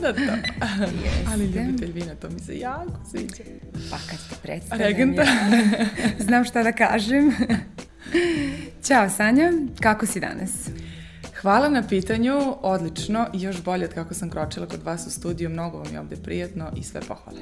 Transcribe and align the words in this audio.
to. 0.00 0.32
Ali 1.32 1.44
ljubitelj 1.44 1.92
vina, 1.92 2.14
to 2.14 2.30
mi 2.30 2.40
se 2.40 2.58
jako 2.58 3.00
sviđa. 3.10 3.42
Pa 3.90 3.96
kad 4.10 4.18
te 4.30 4.36
predstavljam, 4.42 4.88
Regenta. 4.88 5.22
ja 5.22 5.30
znam 6.26 6.44
šta 6.44 6.62
da 6.62 6.72
kažem. 6.72 7.32
Ćao 8.84 9.08
Sanja, 9.10 9.52
kako 9.80 10.06
si 10.06 10.20
danas? 10.20 10.68
Hvala 11.40 11.68
na 11.68 11.82
pitanju, 11.82 12.56
odlično 12.62 13.26
i 13.34 13.42
još 13.42 13.62
bolje 13.62 13.84
od 13.84 13.94
kako 13.94 14.14
sam 14.14 14.30
kročila 14.30 14.66
kod 14.66 14.82
vas 14.82 15.06
u 15.06 15.10
studiju, 15.10 15.50
mnogo 15.50 15.78
vam 15.78 15.92
je 15.92 16.00
ovde 16.00 16.16
prijetno 16.16 16.70
i 16.76 16.82
sve 16.82 17.00
pohvale. 17.00 17.40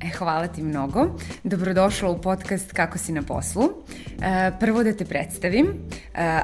E, 0.00 0.08
hvala 0.18 0.46
ti 0.46 0.62
mnogo. 0.62 1.18
Dobrodošla 1.44 2.10
u 2.10 2.20
podcast 2.20 2.72
Kako 2.72 2.98
si 2.98 3.12
na 3.12 3.22
poslu. 3.22 3.64
E, 3.64 4.50
prvo 4.60 4.84
da 4.84 4.92
te 4.92 5.04
predstavim. 5.04 5.66
E, 5.66 5.72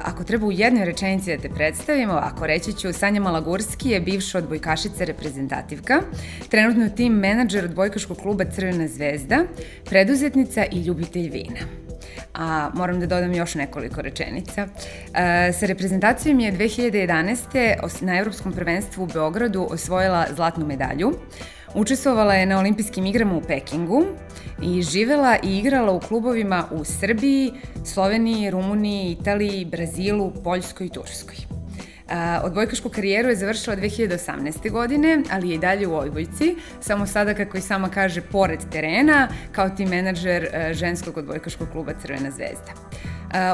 ako 0.03 0.23
treba 0.23 0.45
u 0.45 0.51
jednoj 0.51 0.85
rečenici 0.85 1.35
da 1.35 1.41
te 1.41 1.49
predstavim, 1.49 2.09
ovako 2.09 2.47
reći 2.47 2.73
ću 2.73 2.93
Sanja 2.93 3.21
Malagurski 3.21 3.89
je 3.89 4.01
bivša 4.01 4.37
odbojkašica 4.37 5.03
reprezentativka, 5.03 6.01
trenutno 6.49 6.89
tim 6.89 7.13
menadžer 7.13 7.65
odbojkaškog 7.65 8.17
kluba 8.17 8.45
Crvena 8.45 8.87
zvezda, 8.87 9.43
preduzetnica 9.85 10.65
i 10.71 10.81
ljubitelj 10.81 11.29
vina 11.29 11.82
a 12.33 12.69
moram 12.73 12.99
da 12.99 13.05
dodam 13.05 13.33
još 13.33 13.55
nekoliko 13.55 14.01
rečenica. 14.01 14.67
E, 15.13 15.53
sa 15.53 15.65
reprezentacijom 15.65 16.39
je 16.39 16.53
2011. 16.53 18.01
na 18.01 18.17
Evropskom 18.17 18.53
prvenstvu 18.53 19.03
u 19.03 19.07
Beogradu 19.07 19.67
osvojila 19.71 20.25
zlatnu 20.35 20.65
medalju. 20.65 21.13
Učestvovala 21.75 22.33
je 22.33 22.45
na 22.45 22.59
olimpijskim 22.59 23.05
igrama 23.05 23.35
u 23.35 23.41
Pekingu 23.41 24.05
i 24.61 24.81
živela 24.81 25.37
i 25.43 25.57
igrala 25.57 25.91
u 25.91 25.99
klubovima 25.99 26.65
u 26.71 26.83
Srbiji, 26.83 27.51
Sloveniji, 27.85 28.51
Rumuniji, 28.51 29.11
Italiji, 29.11 29.65
Brazilu, 29.65 30.33
Poljskoj 30.43 30.87
i 30.87 30.89
Turskoj. 30.89 31.62
Odbojkašku 32.43 32.89
karijeru 32.89 33.29
je 33.29 33.35
završila 33.35 33.75
2018. 33.75 34.71
godine, 34.71 35.23
ali 35.31 35.49
je 35.49 35.55
i 35.55 35.59
dalje 35.59 35.87
u 35.87 35.95
odbojci, 35.95 36.55
samo 36.81 37.05
sada, 37.05 37.33
kako 37.33 37.57
i 37.57 37.61
sama 37.61 37.89
kaže, 37.89 38.21
pored 38.21 38.59
terena, 38.71 39.27
kao 39.51 39.69
tim 39.69 39.89
menadžer 39.89 40.43
e, 40.43 40.73
ženskog 40.73 41.17
odbojkaškog 41.17 41.67
kluba 41.71 41.93
Crvena 42.01 42.31
zvezda. 42.31 42.73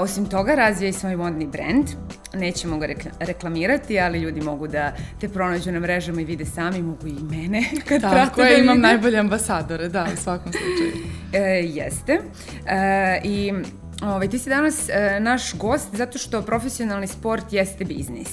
osim 0.02 0.26
toga, 0.26 0.56
razvija 0.56 0.90
i 0.90 0.94
svoj 0.94 1.16
modni 1.16 1.48
brend. 1.48 1.88
Nećemo 2.34 2.78
ga 2.78 2.88
reklamirati, 3.20 4.00
ali 4.00 4.20
ljudi 4.20 4.42
mogu 4.42 4.68
da 4.68 4.96
te 5.22 5.30
pronađu 5.30 5.72
na 5.72 5.80
mrežama 5.80 6.22
i 6.22 6.26
vide 6.26 6.46
sami, 6.46 6.82
mogu 6.82 7.08
i 7.08 7.24
mene 7.38 7.64
kad 7.88 8.02
Tako 8.02 8.16
prate 8.16 8.42
je, 8.42 8.58
da 8.58 8.64
imam 8.64 8.80
najbolje 8.80 9.18
ambasadore, 9.18 9.90
da, 9.90 10.08
u 10.14 10.18
svakom 10.18 10.52
slučaju. 10.52 11.06
E, 11.34 11.64
jeste. 11.64 12.20
E, 12.68 13.22
I 13.24 13.54
Ovaj, 14.02 14.30
ti 14.30 14.40
si 14.40 14.50
danas 14.50 14.90
e, 14.90 15.20
naš 15.20 15.54
gost 15.54 15.96
zato 15.96 16.18
što 16.18 16.42
profesionalni 16.42 17.08
sport 17.08 17.54
jeste 17.54 17.86
biznis. 17.86 18.30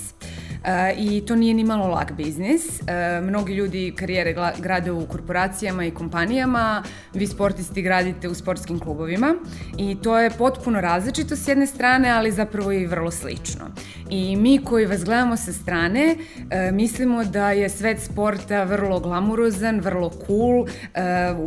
I 0.98 1.22
to 1.26 1.36
nije 1.36 1.54
ni 1.54 1.64
malo 1.64 1.86
lak 1.88 2.12
biznis. 2.12 2.80
E, 2.80 3.20
mnogi 3.20 3.54
ljudi 3.54 3.92
karijere 3.96 4.34
grade 4.58 4.92
u 4.92 5.06
korporacijama 5.06 5.84
i 5.84 5.90
kompanijama, 5.90 6.82
vi 7.14 7.26
sportisti 7.26 7.82
gradite 7.82 8.28
u 8.28 8.34
sportskim 8.34 8.78
klubovima 8.78 9.34
i 9.78 9.96
to 10.02 10.18
je 10.18 10.30
potpuno 10.30 10.80
različito 10.80 11.36
s 11.36 11.48
jedne 11.48 11.66
strane, 11.66 12.10
ali 12.10 12.32
zapravo 12.32 12.72
i 12.72 12.86
vrlo 12.86 13.10
slično. 13.10 13.64
I 14.10 14.36
mi 14.36 14.64
koji 14.64 14.86
vas 14.86 15.04
gledamo 15.04 15.36
sa 15.36 15.52
strane, 15.52 16.16
e, 16.50 16.72
mislimo 16.72 17.24
da 17.24 17.50
je 17.50 17.68
svet 17.68 18.00
sporta 18.00 18.62
vrlo 18.64 19.00
glamurozan, 19.00 19.80
vrlo 19.80 20.10
cool, 20.27 20.66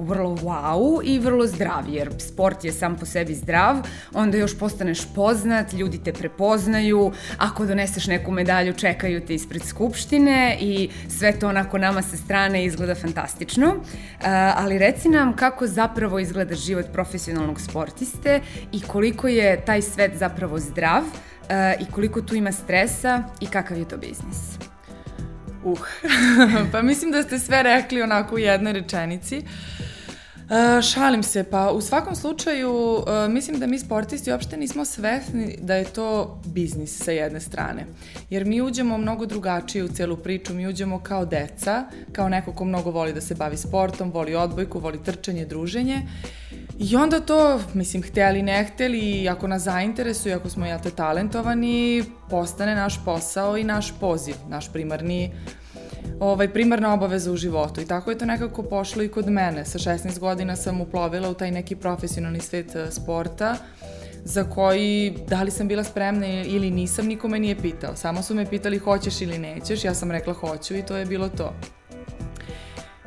vrlo 0.07 0.35
wow 0.35 1.02
i 1.03 1.19
vrlo 1.19 1.47
zdrav, 1.47 1.83
jer 1.89 2.09
sport 2.19 2.65
je 2.65 2.71
sam 2.71 2.95
po 2.95 3.05
sebi 3.05 3.35
zdrav, 3.35 3.75
onda 4.13 4.37
još 4.37 4.59
postaneš 4.59 5.13
poznat, 5.15 5.73
ljudi 5.73 6.03
te 6.03 6.13
prepoznaju, 6.13 7.11
ako 7.37 7.65
doneseš 7.65 8.07
neku 8.07 8.31
medalju, 8.31 8.73
čekaju 8.73 8.98
čekaju 8.99 9.21
te 9.26 9.33
ispred 9.33 9.64
Skupštine 9.64 10.58
i 10.60 10.89
sve 11.10 11.39
to 11.39 11.48
onako 11.48 11.77
nama 11.77 12.02
sa 12.02 12.17
strane 12.17 12.65
izgleda 12.65 12.95
fantastično. 12.95 13.67
Uh, 13.67 14.26
ali 14.55 14.77
reci 14.77 15.10
nam 15.10 15.36
kako 15.36 15.67
zapravo 15.67 16.20
izgleda 16.20 16.55
život 16.55 16.86
profesionalnog 16.93 17.61
sportiste 17.61 18.42
i 18.71 18.82
koliko 18.82 19.27
je 19.27 19.65
taj 19.65 19.82
svet 19.82 20.11
zapravo 20.15 20.60
zdrav 20.60 21.04
uh, 21.04 21.87
i 21.87 21.92
koliko 21.92 22.21
tu 22.21 22.36
ima 22.36 22.52
stresa 22.52 23.23
i 23.42 23.48
kakav 23.48 23.77
je 23.77 23.87
to 23.87 23.98
biznis. 23.98 24.60
Uh, 25.64 25.80
pa 26.71 26.81
mislim 26.81 27.11
da 27.11 27.23
ste 27.23 27.39
sve 27.39 27.64
rekli 27.64 28.02
onako 28.02 28.36
u 28.36 28.39
jednoj 28.39 28.73
rečenici. 28.73 29.37
Uh, 29.37 29.98
Uh, 30.49 30.82
šalim 30.82 31.23
se, 31.23 31.43
pa 31.43 31.71
u 31.71 31.82
svakom 31.82 32.15
slučaju 32.15 32.71
uh, 32.71 33.04
mislim 33.30 33.60
da 33.60 33.67
mi 33.67 33.80
sportisti 33.80 34.32
uopšte 34.32 34.58
nismo 34.58 34.86
svesni 34.86 35.58
da 35.61 35.76
je 35.76 35.83
to 35.86 36.42
biznis 36.45 37.04
sa 37.04 37.11
jedne 37.11 37.39
strane. 37.39 37.86
Jer 38.30 38.45
mi 38.45 38.61
uđemo 38.61 38.98
mnogo 38.98 39.26
drugačije 39.26 39.83
u 39.83 39.87
celu 39.87 40.17
priču, 40.17 40.54
mi 40.54 40.67
uđemo 40.67 40.99
kao 40.99 41.26
deca, 41.26 41.86
kao 42.11 42.30
neko 42.30 42.54
ko 42.54 42.65
mnogo 42.65 42.92
voli 42.92 43.14
da 43.14 43.21
se 43.21 43.36
bavi 43.36 43.58
sportom, 43.58 44.11
voli 44.11 44.36
odbojku, 44.36 44.80
voli 44.80 45.04
trčanje, 45.04 45.45
druženje. 45.45 46.02
I 46.80 46.95
onda 46.95 47.20
to, 47.20 47.61
mislim, 47.73 48.04
hteli, 48.04 48.42
ne 48.42 48.64
hteli, 48.64 49.30
ako 49.30 49.48
nas 49.48 49.61
zainteresuje, 49.61 50.36
ako 50.36 50.49
smo 50.49 50.66
ja 50.66 50.80
te 50.80 50.92
talentovani, 50.92 52.04
postane 52.30 52.76
naš 52.76 53.05
posao 53.05 53.58
i 53.58 53.64
naš 53.64 53.93
poziv, 53.99 54.36
naš 54.48 54.73
primarni 54.73 55.31
ovaj, 56.19 56.53
primarna 56.53 56.93
obaveza 56.93 57.31
u 57.31 57.37
životu 57.37 57.81
i 57.81 57.85
tako 57.85 58.11
je 58.11 58.17
to 58.17 58.25
nekako 58.25 58.63
pošlo 58.63 59.03
i 59.03 59.07
kod 59.07 59.30
mene. 59.30 59.65
Sa 59.65 59.80
16 59.80 60.19
godina 60.19 60.55
sam 60.55 60.81
uplovila 60.81 61.30
u 61.30 61.33
taj 61.33 61.52
neki 61.52 61.75
profesionalni 61.75 62.39
svet 62.39 62.75
eh, 62.75 62.91
sporta 62.91 63.55
za 64.23 64.43
koji 64.43 65.17
da 65.27 65.43
li 65.43 65.52
sam 65.52 65.67
bila 65.67 65.83
spremna 65.83 66.27
ili 66.27 66.71
nisam, 66.71 67.05
nikome 67.05 67.39
nije 67.39 67.55
pitao. 67.55 67.95
Samo 67.95 68.21
su 68.21 68.35
me 68.35 68.45
pitali 68.45 68.77
hoćeš 68.77 69.21
ili 69.21 69.37
nećeš, 69.37 69.83
ja 69.83 69.93
sam 69.93 70.11
rekla 70.11 70.33
hoću 70.33 70.75
i 70.75 70.85
to 70.85 70.97
je 70.97 71.05
bilo 71.05 71.30
to. 71.30 71.53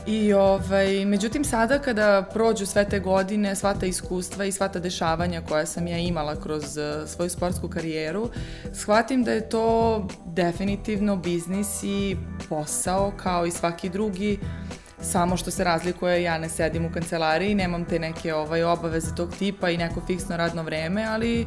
I 0.07 0.33
ovaj, 0.33 1.05
međutim 1.05 1.45
sada 1.45 1.79
kada 1.79 2.23
prođu 2.33 2.67
sve 2.67 2.89
te 2.89 3.01
godine, 3.01 3.57
sva 3.57 3.75
ta 3.75 3.87
iskustva 3.87 4.45
i 4.45 4.53
sva 4.53 4.69
ta 4.69 4.79
dešavanja 4.79 5.43
koja 5.49 5.67
sam 5.67 5.87
ja 5.87 5.99
imala 5.99 6.41
kroz 6.41 6.77
uh, 6.77 7.09
svoju 7.09 7.31
sportsku 7.31 7.69
karijeru, 7.69 8.31
shvatim 8.73 9.25
da 9.25 9.33
je 9.33 9.49
to 9.49 10.09
definitivno 10.27 11.17
biznis 11.17 11.83
i 11.83 12.17
posao 12.49 13.13
kao 13.17 13.47
i 13.47 13.51
svaki 13.51 13.89
drugi, 13.89 14.39
samo 15.01 15.37
što 15.37 15.51
se 15.51 15.65
razlikuje, 15.65 16.23
ja 16.23 16.39
ne 16.39 16.49
sedim 16.49 16.87
u 16.87 16.93
kancelariji, 16.93 17.55
nemam 17.55 17.85
te 17.85 17.99
neke 17.99 18.35
ovaj, 18.35 18.63
obaveze 18.63 19.15
tog 19.15 19.35
tipa 19.39 19.71
i 19.71 19.77
neko 19.77 20.01
fiksno 20.07 20.37
radno 20.37 20.63
vreme, 20.63 21.05
ali, 21.05 21.47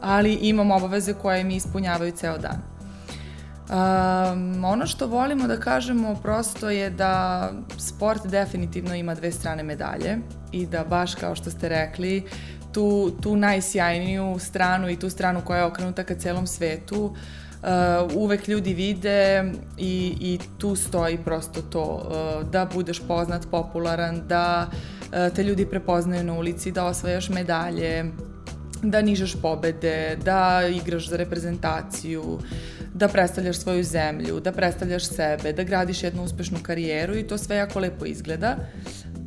ali 0.00 0.34
imam 0.34 0.70
obaveze 0.70 1.14
koje 1.14 1.44
mi 1.44 1.56
ispunjavaju 1.56 2.12
ceo 2.12 2.38
dan. 2.38 2.71
Um, 3.72 4.64
ono 4.64 4.86
što 4.86 5.06
volimo 5.06 5.46
da 5.46 5.56
kažemo 5.56 6.14
prosto 6.22 6.70
je 6.70 6.90
da 6.90 7.50
sport 7.78 8.26
definitivno 8.26 8.94
ima 8.94 9.14
dve 9.14 9.32
strane 9.32 9.62
medalje 9.62 10.18
i 10.52 10.66
da 10.66 10.84
baš 10.84 11.14
kao 11.14 11.34
što 11.34 11.50
ste 11.50 11.68
rekli 11.68 12.24
tu, 12.72 13.12
tu 13.22 13.36
najsjajniju 13.36 14.36
stranu 14.38 14.90
i 14.90 14.96
tu 14.96 15.10
stranu 15.10 15.40
koja 15.44 15.58
je 15.58 15.64
okrenuta 15.64 16.04
ka 16.04 16.14
celom 16.14 16.46
svetu 16.46 17.04
uh, 17.04 17.12
uvek 18.14 18.48
ljudi 18.48 18.74
vide 18.74 19.52
i, 19.78 20.16
i 20.20 20.38
tu 20.58 20.76
stoji 20.76 21.18
prosto 21.18 21.62
to 21.62 21.82
uh, 21.82 22.50
da 22.50 22.68
budeš 22.74 23.00
poznat, 23.08 23.46
popularan, 23.50 24.22
da 24.28 24.66
uh, 24.70 25.34
te 25.34 25.42
ljudi 25.42 25.66
prepoznaju 25.66 26.24
na 26.24 26.32
ulici, 26.32 26.72
da 26.72 26.84
osvajaš 26.84 27.28
medalje, 27.28 28.04
da 28.82 29.02
nižeš 29.02 29.36
pobede, 29.42 30.18
da 30.24 30.62
igraš 30.68 31.08
za 31.08 31.16
reprezentaciju, 31.16 32.38
da 32.94 33.08
predstavljaš 33.08 33.56
svoju 33.56 33.84
zemlju, 33.84 34.40
da 34.40 34.52
predstavljaš 34.52 35.04
sebe, 35.04 35.52
da 35.52 35.62
gradiš 35.62 36.02
jednu 36.02 36.22
uspešnu 36.22 36.58
karijeru 36.62 37.16
i 37.16 37.26
to 37.26 37.38
sve 37.38 37.56
jako 37.56 37.78
lepo 37.78 38.04
izgleda. 38.06 38.56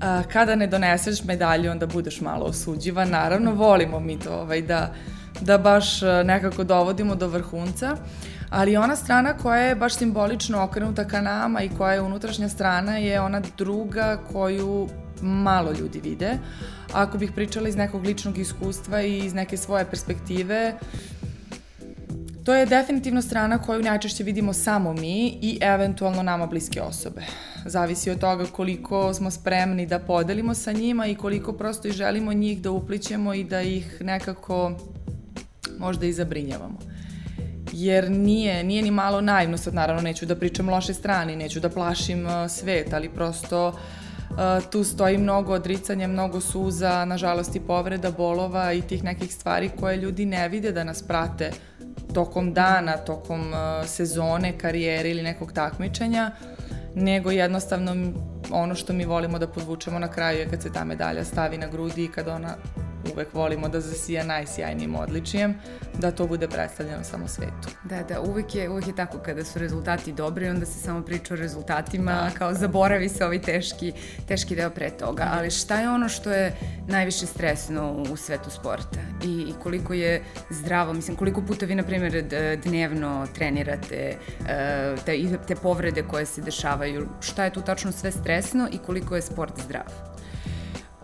A, 0.01 0.23
kada 0.33 0.55
ne 0.55 0.67
doneseš 0.67 1.23
medalju, 1.23 1.71
onda 1.71 1.85
budeš 1.85 2.21
malo 2.21 2.45
osuđivan. 2.45 3.09
Naravno, 3.09 3.51
volimo 3.51 3.99
mi 3.99 4.19
to 4.19 4.33
ovaj, 4.33 4.61
da, 4.61 4.93
da 5.41 5.57
baš 5.57 6.01
nekako 6.25 6.63
dovodimo 6.63 7.15
do 7.15 7.27
vrhunca, 7.27 7.97
ali 8.49 8.77
ona 8.77 8.95
strana 8.95 9.37
koja 9.37 9.61
je 9.61 9.75
baš 9.75 9.95
simbolično 9.95 10.63
okrenuta 10.63 11.07
ka 11.07 11.21
nama 11.21 11.61
i 11.61 11.69
koja 11.77 11.93
je 11.93 12.01
unutrašnja 12.01 12.49
strana 12.49 12.97
je 12.97 13.21
ona 13.21 13.41
druga 13.57 14.17
koju 14.31 14.89
malo 15.21 15.71
ljudi 15.71 15.99
vide. 15.99 16.37
Ako 16.93 17.17
bih 17.17 17.31
pričala 17.35 17.69
iz 17.69 17.75
nekog 17.75 18.05
ličnog 18.05 18.37
iskustva 18.37 19.01
i 19.01 19.17
iz 19.17 19.33
neke 19.33 19.57
svoje 19.57 19.85
perspektive, 19.85 20.73
To 22.45 22.53
je 22.53 22.65
definitivno 22.65 23.21
strana 23.21 23.57
koju 23.57 23.81
najčešće 23.81 24.23
vidimo 24.23 24.53
samo 24.53 24.93
mi 24.93 25.27
i 25.41 25.59
eventualno 25.61 26.23
nama 26.23 26.45
bliske 26.45 26.81
osobe. 26.81 27.21
Zavisi 27.65 28.11
od 28.11 28.19
toga 28.19 28.45
koliko 28.45 29.13
smo 29.13 29.31
spremni 29.31 29.85
da 29.85 29.99
podelimo 29.99 30.53
sa 30.53 30.71
njima 30.71 31.07
i 31.07 31.15
koliko 31.15 31.53
prosto 31.53 31.87
i 31.87 31.91
želimo 31.91 32.33
njih 32.33 32.61
da 32.61 32.71
uplićemo 32.71 33.33
i 33.33 33.43
da 33.43 33.61
ih 33.61 34.01
nekako 34.01 34.71
možda 35.79 36.05
i 36.05 36.13
zabrinjavamo. 36.13 36.79
Jer 37.73 38.11
nije, 38.11 38.63
nije 38.63 38.81
ni 38.81 38.91
malo 38.91 39.21
naivno, 39.21 39.57
sad 39.57 39.73
naravno 39.73 40.01
neću 40.01 40.25
da 40.25 40.35
pričam 40.35 40.69
loše 40.69 40.93
strani, 40.93 41.35
neću 41.35 41.59
da 41.59 41.69
plašim 41.69 42.25
uh, 42.25 42.31
svet, 42.49 42.93
ali 42.93 43.09
prosto 43.09 43.67
uh, 43.67 44.35
tu 44.71 44.83
stoji 44.83 45.17
mnogo 45.17 45.53
odricanja, 45.53 46.07
mnogo 46.07 46.41
suza, 46.41 47.05
nažalost 47.05 47.55
i 47.55 47.59
povreda, 47.59 48.11
bolova 48.11 48.73
i 48.73 48.81
tih 48.81 49.03
nekih 49.03 49.33
stvari 49.33 49.69
koje 49.79 49.97
ljudi 49.97 50.25
ne 50.25 50.49
vide 50.49 50.71
da 50.71 50.83
nas 50.83 51.03
prate 51.03 51.51
tokom 52.15 52.53
dana, 52.53 52.97
tokom 52.97 53.41
uh, 53.53 53.87
sezone, 53.87 54.57
karijere 54.57 55.11
ili 55.11 55.23
nekog 55.23 55.51
takmičenja 55.51 56.31
nego 56.95 57.31
jednostavno 57.31 57.95
ono 58.51 58.75
što 58.75 58.93
mi 58.93 59.05
volimo 59.05 59.39
da 59.39 59.47
podvučemo 59.47 59.99
na 59.99 60.07
kraju 60.07 60.39
je 60.39 60.49
kad 60.49 60.61
se 60.61 60.73
ta 60.73 60.83
medalja 60.83 61.23
stavi 61.23 61.57
na 61.57 61.67
grudi 61.67 62.03
i 62.03 62.11
kad 62.11 62.27
ona 62.27 62.55
uvek 63.13 63.33
volimo 63.33 63.69
da 63.69 63.79
zasija 63.79 64.23
najsjajnijim 64.23 64.95
odličijem, 64.95 65.55
da 65.99 66.11
to 66.11 66.27
bude 66.27 66.47
predstavljeno 66.47 67.03
samo 67.03 67.27
svetu. 67.27 67.69
Da, 67.83 68.03
da, 68.03 68.21
uvek 68.21 68.55
je, 68.55 68.69
uvek 68.69 68.87
je 68.87 68.95
tako 68.95 69.17
kada 69.17 69.43
su 69.43 69.59
rezultati 69.59 70.13
dobri, 70.13 70.49
onda 70.49 70.65
se 70.65 70.79
samo 70.79 71.01
priča 71.01 71.33
o 71.33 71.37
rezultatima, 71.37 72.11
da. 72.11 72.29
kao 72.37 72.53
zaboravi 72.53 73.09
se 73.09 73.25
ovaj 73.25 73.41
teški, 73.41 73.93
teški 74.27 74.55
deo 74.55 74.69
pre 74.69 74.89
toga. 74.89 75.23
Da. 75.23 75.31
Ali 75.37 75.51
šta 75.51 75.79
je 75.79 75.89
ono 75.89 76.09
što 76.09 76.31
je 76.31 76.55
najviše 76.87 77.25
stresno 77.25 78.05
u 78.11 78.15
svetu 78.15 78.49
sporta? 78.49 78.99
I, 79.23 79.45
i 79.49 79.53
koliko 79.63 79.93
je 79.93 80.23
zdravo, 80.49 80.93
mislim, 80.93 81.17
koliko 81.17 81.41
puta 81.41 81.65
vi, 81.65 81.75
na 81.75 81.83
primjer, 81.83 82.25
dnevno 82.63 83.27
trenirate 83.35 84.17
e, 84.47 84.95
te, 85.05 85.37
te 85.47 85.55
povrede 85.55 86.03
koje 86.03 86.25
se 86.25 86.41
dešavaju, 86.41 87.07
šta 87.21 87.43
je 87.43 87.53
tu 87.53 87.61
tačno 87.61 87.91
sve 87.91 88.11
stresno 88.11 88.67
i 88.71 88.77
koliko 88.77 89.15
je 89.15 89.21
sport 89.21 89.61
zdrav? 89.65 90.14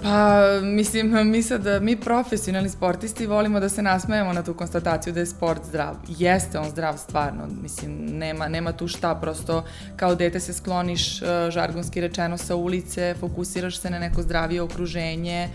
Pa, 0.04 0.42
mislim, 0.62 1.30
mi 1.30 1.44
sad, 1.44 1.84
mi 1.84 1.96
profesionalni 1.96 2.70
sportisti 2.70 3.28
volimo 3.28 3.60
da 3.60 3.70
se 3.70 3.82
nasmejemo 3.82 4.34
na 4.34 4.44
tu 4.44 4.54
konstataciju 4.54 5.14
da 5.14 5.20
je 5.20 5.26
sport 5.26 5.66
zdrav. 5.66 5.96
Jeste 6.08 6.60
on 6.60 6.70
zdrav 6.70 6.98
stvarno, 6.98 7.48
mislim, 7.62 8.06
nema, 8.06 8.48
nema 8.48 8.72
tu 8.72 8.88
šta, 8.88 9.16
prosto 9.16 9.64
kao 9.96 10.16
dete 10.16 10.40
se 10.40 10.54
skloniš, 10.54 11.22
e, 11.22 11.26
žargonski 11.52 12.02
rečeno, 12.02 12.38
sa 12.38 12.56
ulice, 12.56 13.16
fokusiraš 13.20 13.80
se 13.80 13.90
na 13.90 14.00
neko 14.00 14.22
zdravije 14.22 14.62
okruženje, 14.62 15.50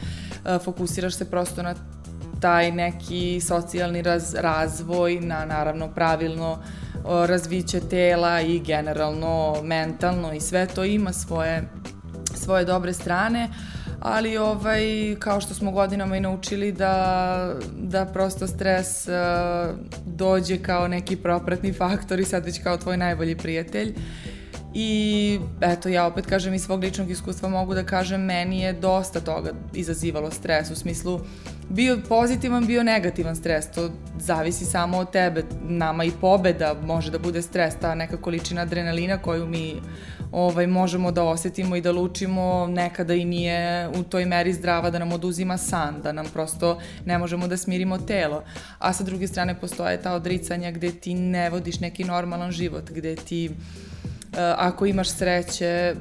e, 0.44 0.58
fokusiraš 0.64 1.14
se 1.14 1.30
prosto 1.30 1.62
na 1.62 1.74
taj 2.40 2.72
neki 2.72 3.40
socijalni 3.40 4.02
raz, 4.02 4.34
razvoj, 4.34 5.20
na 5.20 5.44
naravno 5.44 5.88
pravilno 5.88 6.58
razviće 7.04 7.80
tela 7.80 8.40
i 8.40 8.60
generalno 8.60 9.62
mentalno 9.62 10.32
i 10.32 10.40
sve 10.40 10.66
to 10.66 10.84
ima 10.84 11.12
svoje, 11.12 11.68
svoje 12.34 12.64
dobre 12.64 12.92
strane. 12.92 13.44
Uh, 13.44 13.75
ali 14.06 14.36
ovaj, 14.36 15.16
kao 15.18 15.40
što 15.40 15.54
smo 15.54 15.70
godinama 15.70 16.16
i 16.16 16.20
naučili 16.20 16.72
da, 16.72 17.54
da 17.78 18.04
prosto 18.04 18.46
stres 18.46 19.08
uh, 19.08 19.14
dođe 20.06 20.58
kao 20.58 20.88
neki 20.88 21.16
propratni 21.16 21.72
faktor 21.72 22.20
i 22.20 22.24
sad 22.24 22.44
već 22.44 22.62
kao 22.62 22.76
tvoj 22.76 22.96
najbolji 22.96 23.36
prijatelj. 23.36 23.94
I 24.78 25.40
eto, 25.60 25.88
ja 25.88 26.06
opet 26.06 26.26
kažem 26.26 26.54
iz 26.54 26.62
svog 26.62 26.82
ličnog 26.82 27.10
iskustva 27.10 27.48
mogu 27.48 27.74
da 27.74 27.84
kažem, 27.84 28.20
meni 28.20 28.60
je 28.60 28.72
dosta 28.72 29.20
toga 29.20 29.52
izazivalo 29.74 30.30
stres 30.30 30.70
u 30.70 30.74
smislu 30.74 31.20
bio 31.68 31.98
pozitivan, 32.08 32.66
bio 32.66 32.82
negativan 32.82 33.36
stres, 33.36 33.70
to 33.70 33.90
zavisi 34.18 34.64
samo 34.64 34.98
od 34.98 35.10
tebe. 35.10 35.44
Nama 35.68 36.04
i 36.04 36.10
pobeda 36.20 36.74
može 36.82 37.10
da 37.10 37.18
bude 37.18 37.42
stres, 37.42 37.74
ta 37.80 37.94
neka 37.94 38.16
količina 38.16 38.62
adrenalina 38.62 39.18
koju 39.18 39.46
mi 39.46 39.80
ovaj, 40.32 40.66
možemo 40.66 41.12
da 41.12 41.24
osetimo 41.24 41.76
i 41.76 41.80
da 41.80 41.92
lučimo, 41.92 42.66
nekada 42.66 43.14
i 43.14 43.24
nije 43.24 43.88
u 43.88 44.02
toj 44.02 44.24
meri 44.24 44.52
zdrava 44.52 44.90
da 44.90 44.98
nam 44.98 45.12
oduzima 45.12 45.58
san, 45.58 46.02
da 46.02 46.12
nam 46.12 46.26
prosto 46.32 46.78
ne 47.04 47.18
možemo 47.18 47.48
da 47.48 47.56
smirimo 47.56 47.98
telo. 47.98 48.44
A 48.78 48.92
sa 48.92 49.04
druge 49.04 49.26
strane 49.26 49.60
postoje 49.60 50.02
ta 50.02 50.12
odricanja 50.12 50.70
gde 50.70 50.92
ti 50.92 51.14
ne 51.14 51.50
vodiš 51.50 51.80
neki 51.80 52.04
normalan 52.04 52.50
život, 52.50 52.90
gde 52.90 53.16
ti 53.16 53.50
Eh, 53.50 53.95
ako 54.38 54.86
imaš 54.86 55.08
sreće, 55.08 55.66
eh, 55.66 55.94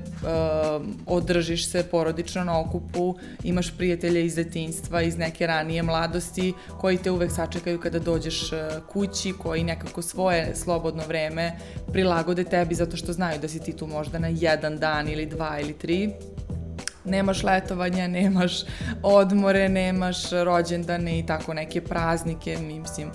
održiš 1.06 1.70
se 1.70 1.84
porodično 1.84 2.44
na 2.44 2.60
okupu, 2.60 3.16
imaš 3.44 3.78
prijatelje 3.78 4.26
iz 4.26 4.36
detinstva, 4.36 5.02
iz 5.02 5.18
neke 5.18 5.48
ranije 5.48 5.84
mladosti, 5.84 6.54
koji 6.78 6.98
te 6.98 7.12
uvek 7.12 7.32
sačekaju 7.32 7.80
kada 7.80 8.00
dođeš 8.00 8.54
eh, 8.54 8.70
kući, 8.90 9.34
koji 9.34 9.64
nekako 9.64 10.02
svoje 10.02 10.56
slobodno 10.56 11.04
vreme 11.08 11.52
prilagode 11.92 12.44
tebi 12.44 12.76
zato 12.76 12.98
što 12.98 13.14
znaju 13.14 13.40
da 13.42 13.48
si 13.48 13.60
ti 13.60 13.74
tu 13.74 13.88
možda 13.88 14.20
na 14.20 14.28
jedan 14.28 14.78
dan 14.78 15.10
ili 15.10 15.26
dva 15.26 15.60
ili 15.60 15.74
tri. 15.74 16.10
Nemaš 17.06 17.44
letovanja, 17.44 18.08
nemaš 18.08 18.64
odmore, 19.04 19.70
nemaš 19.70 20.32
rođendane 20.32 21.20
i 21.20 21.26
tako 21.26 21.54
neke 21.54 21.82
praznike, 21.82 22.58
mislim, 22.58 23.12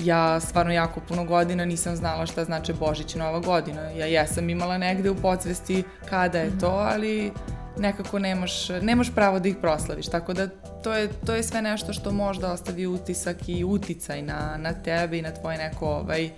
ja 0.00 0.40
stvarno 0.40 0.72
jako 0.72 1.00
puno 1.00 1.24
godina 1.24 1.64
nisam 1.64 1.96
znala 1.96 2.26
šta 2.26 2.44
znači 2.44 2.72
Božić 2.72 3.14
i 3.14 3.18
Nova 3.18 3.40
godina. 3.40 3.82
Ja 3.82 4.06
jesam 4.06 4.50
imala 4.50 4.78
negde 4.78 5.10
u 5.10 5.16
podsvesti 5.16 5.84
kada 6.10 6.38
je 6.38 6.58
to, 6.58 6.66
ali 6.68 7.32
nekako 7.78 8.18
nemaš, 8.18 8.68
nemaš 8.68 9.14
pravo 9.14 9.38
da 9.38 9.48
ih 9.48 9.56
proslaviš. 9.60 10.06
Tako 10.06 10.32
da 10.32 10.48
to 10.82 10.94
je, 10.94 11.08
to 11.26 11.34
je 11.34 11.42
sve 11.42 11.62
nešto 11.62 11.92
što 11.92 12.12
možda 12.12 12.52
ostavi 12.52 12.86
utisak 12.86 13.48
i 13.48 13.64
uticaj 13.64 14.22
na, 14.22 14.56
na 14.58 14.72
tebe 14.72 15.18
i 15.18 15.22
na 15.22 15.30
tvoje 15.30 15.58
neko 15.58 15.86
ovaj, 15.86 16.30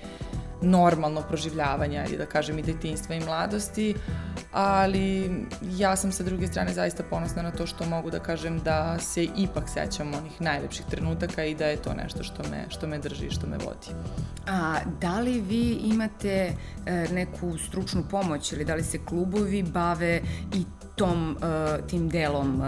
normalno 0.63 1.23
proživljavanje, 1.23 2.05
ili 2.09 2.19
da 2.19 2.27
kažem 2.27 2.59
i 2.59 2.63
detinstva 2.63 3.15
i 3.15 3.21
mladosti, 3.21 3.95
ali 4.55 5.31
ja 5.77 5.97
sam 5.97 6.13
sa 6.13 6.23
druge 6.23 6.47
strane 6.47 6.73
zaista 6.73 7.03
ponosna 7.11 7.43
na 7.43 7.51
to 7.51 7.67
što 7.67 7.87
mogu 7.87 8.11
da 8.11 8.19
kažem 8.19 8.59
da 8.59 8.99
se 8.99 9.25
ipak 9.37 9.69
sećam 9.69 10.15
onih 10.15 10.41
najlepših 10.41 10.87
trenutaka 10.91 11.45
i 11.45 11.55
da 11.55 11.67
je 11.67 11.77
to 11.77 11.95
nešto 11.95 12.23
što 12.23 12.43
me, 12.51 12.65
što 12.69 12.87
me 12.87 12.99
drži 12.99 13.27
i 13.27 13.31
što 13.31 13.47
me 13.47 13.57
vodi. 13.57 13.89
A 14.47 14.77
da 15.01 15.21
li 15.21 15.41
vi 15.41 15.79
imate 15.85 16.53
e, 16.87 17.07
neku 17.13 17.59
stručnu 17.59 18.05
pomoć 18.11 18.53
ili 18.53 18.65
da 18.65 18.75
li 18.75 18.83
se 18.83 19.05
klubovi 19.05 19.63
bave 19.63 20.21
i 20.55 20.65
tom, 20.95 21.37
uh, 21.37 21.87
tim 21.87 22.09
delom 22.09 22.61
uh, 22.61 22.67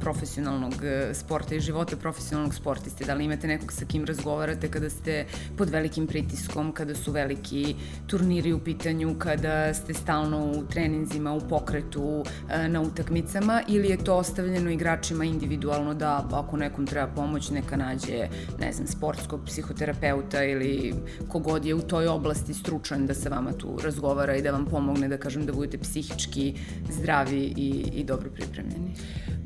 profesionalnog 0.00 0.72
uh, 0.72 1.16
sporta 1.16 1.54
i 1.54 1.60
života 1.60 1.96
profesionalnog 1.96 2.54
sportiste? 2.54 3.04
Da 3.04 3.14
li 3.14 3.24
imate 3.24 3.46
nekog 3.46 3.72
sa 3.72 3.84
kim 3.84 4.04
razgovarate 4.04 4.70
kada 4.70 4.90
ste 4.90 5.26
pod 5.56 5.70
velikim 5.70 6.06
pritiskom, 6.06 6.72
kada 6.72 6.94
su 6.94 7.12
veliki 7.12 7.76
turniri 8.06 8.52
u 8.52 8.58
pitanju, 8.58 9.14
kada 9.18 9.74
ste 9.74 9.94
stalno 9.94 10.44
u 10.44 10.64
treninzima, 10.64 11.32
u 11.32 11.40
pokretu, 11.40 12.02
uh, 12.02 12.24
na 12.68 12.80
utakmicama 12.80 13.62
ili 13.68 13.88
je 13.88 14.04
to 14.04 14.16
ostavljeno 14.16 14.70
igračima 14.70 15.24
individualno 15.24 15.94
da 15.94 16.28
ako 16.32 16.56
nekom 16.56 16.86
treba 16.86 17.06
pomoć 17.06 17.50
neka 17.50 17.76
nađe, 17.76 18.28
ne 18.58 18.72
znam, 18.72 18.86
sportskog 18.86 19.40
psihoterapeuta 19.46 20.44
ili 20.44 20.94
kogod 21.28 21.64
je 21.64 21.74
u 21.74 21.80
toj 21.80 22.06
oblasti 22.06 22.54
stručan 22.54 23.06
da 23.06 23.14
sa 23.14 23.28
vama 23.28 23.52
tu 23.52 23.78
razgovara 23.84 24.36
i 24.36 24.42
da 24.42 24.50
vam 24.50 24.66
pomogne 24.66 25.08
da 25.08 25.18
kažem 25.18 25.46
da 25.46 25.52
budete 25.52 25.78
psihički 25.78 26.54
zdravi 26.90 27.54
i, 27.58 28.00
i 28.00 28.04
dobro 28.04 28.30
pripremljeni? 28.30 28.94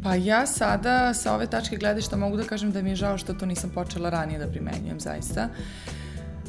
Pa 0.03 0.15
ja 0.15 0.47
sada 0.47 1.15
sa 1.15 1.35
ove 1.35 1.47
tačke 1.47 1.77
gledišta 1.77 2.17
mogu 2.17 2.37
da 2.37 2.45
kažem 2.45 2.73
da 2.73 2.83
mi 2.83 2.91
je 2.91 2.97
žao 2.97 3.19
što 3.19 3.35
to 3.35 3.47
nisam 3.47 3.71
počela 3.71 4.11
ranije 4.11 4.39
da 4.39 4.47
primenjujem 4.47 5.01
zaista. 5.01 5.49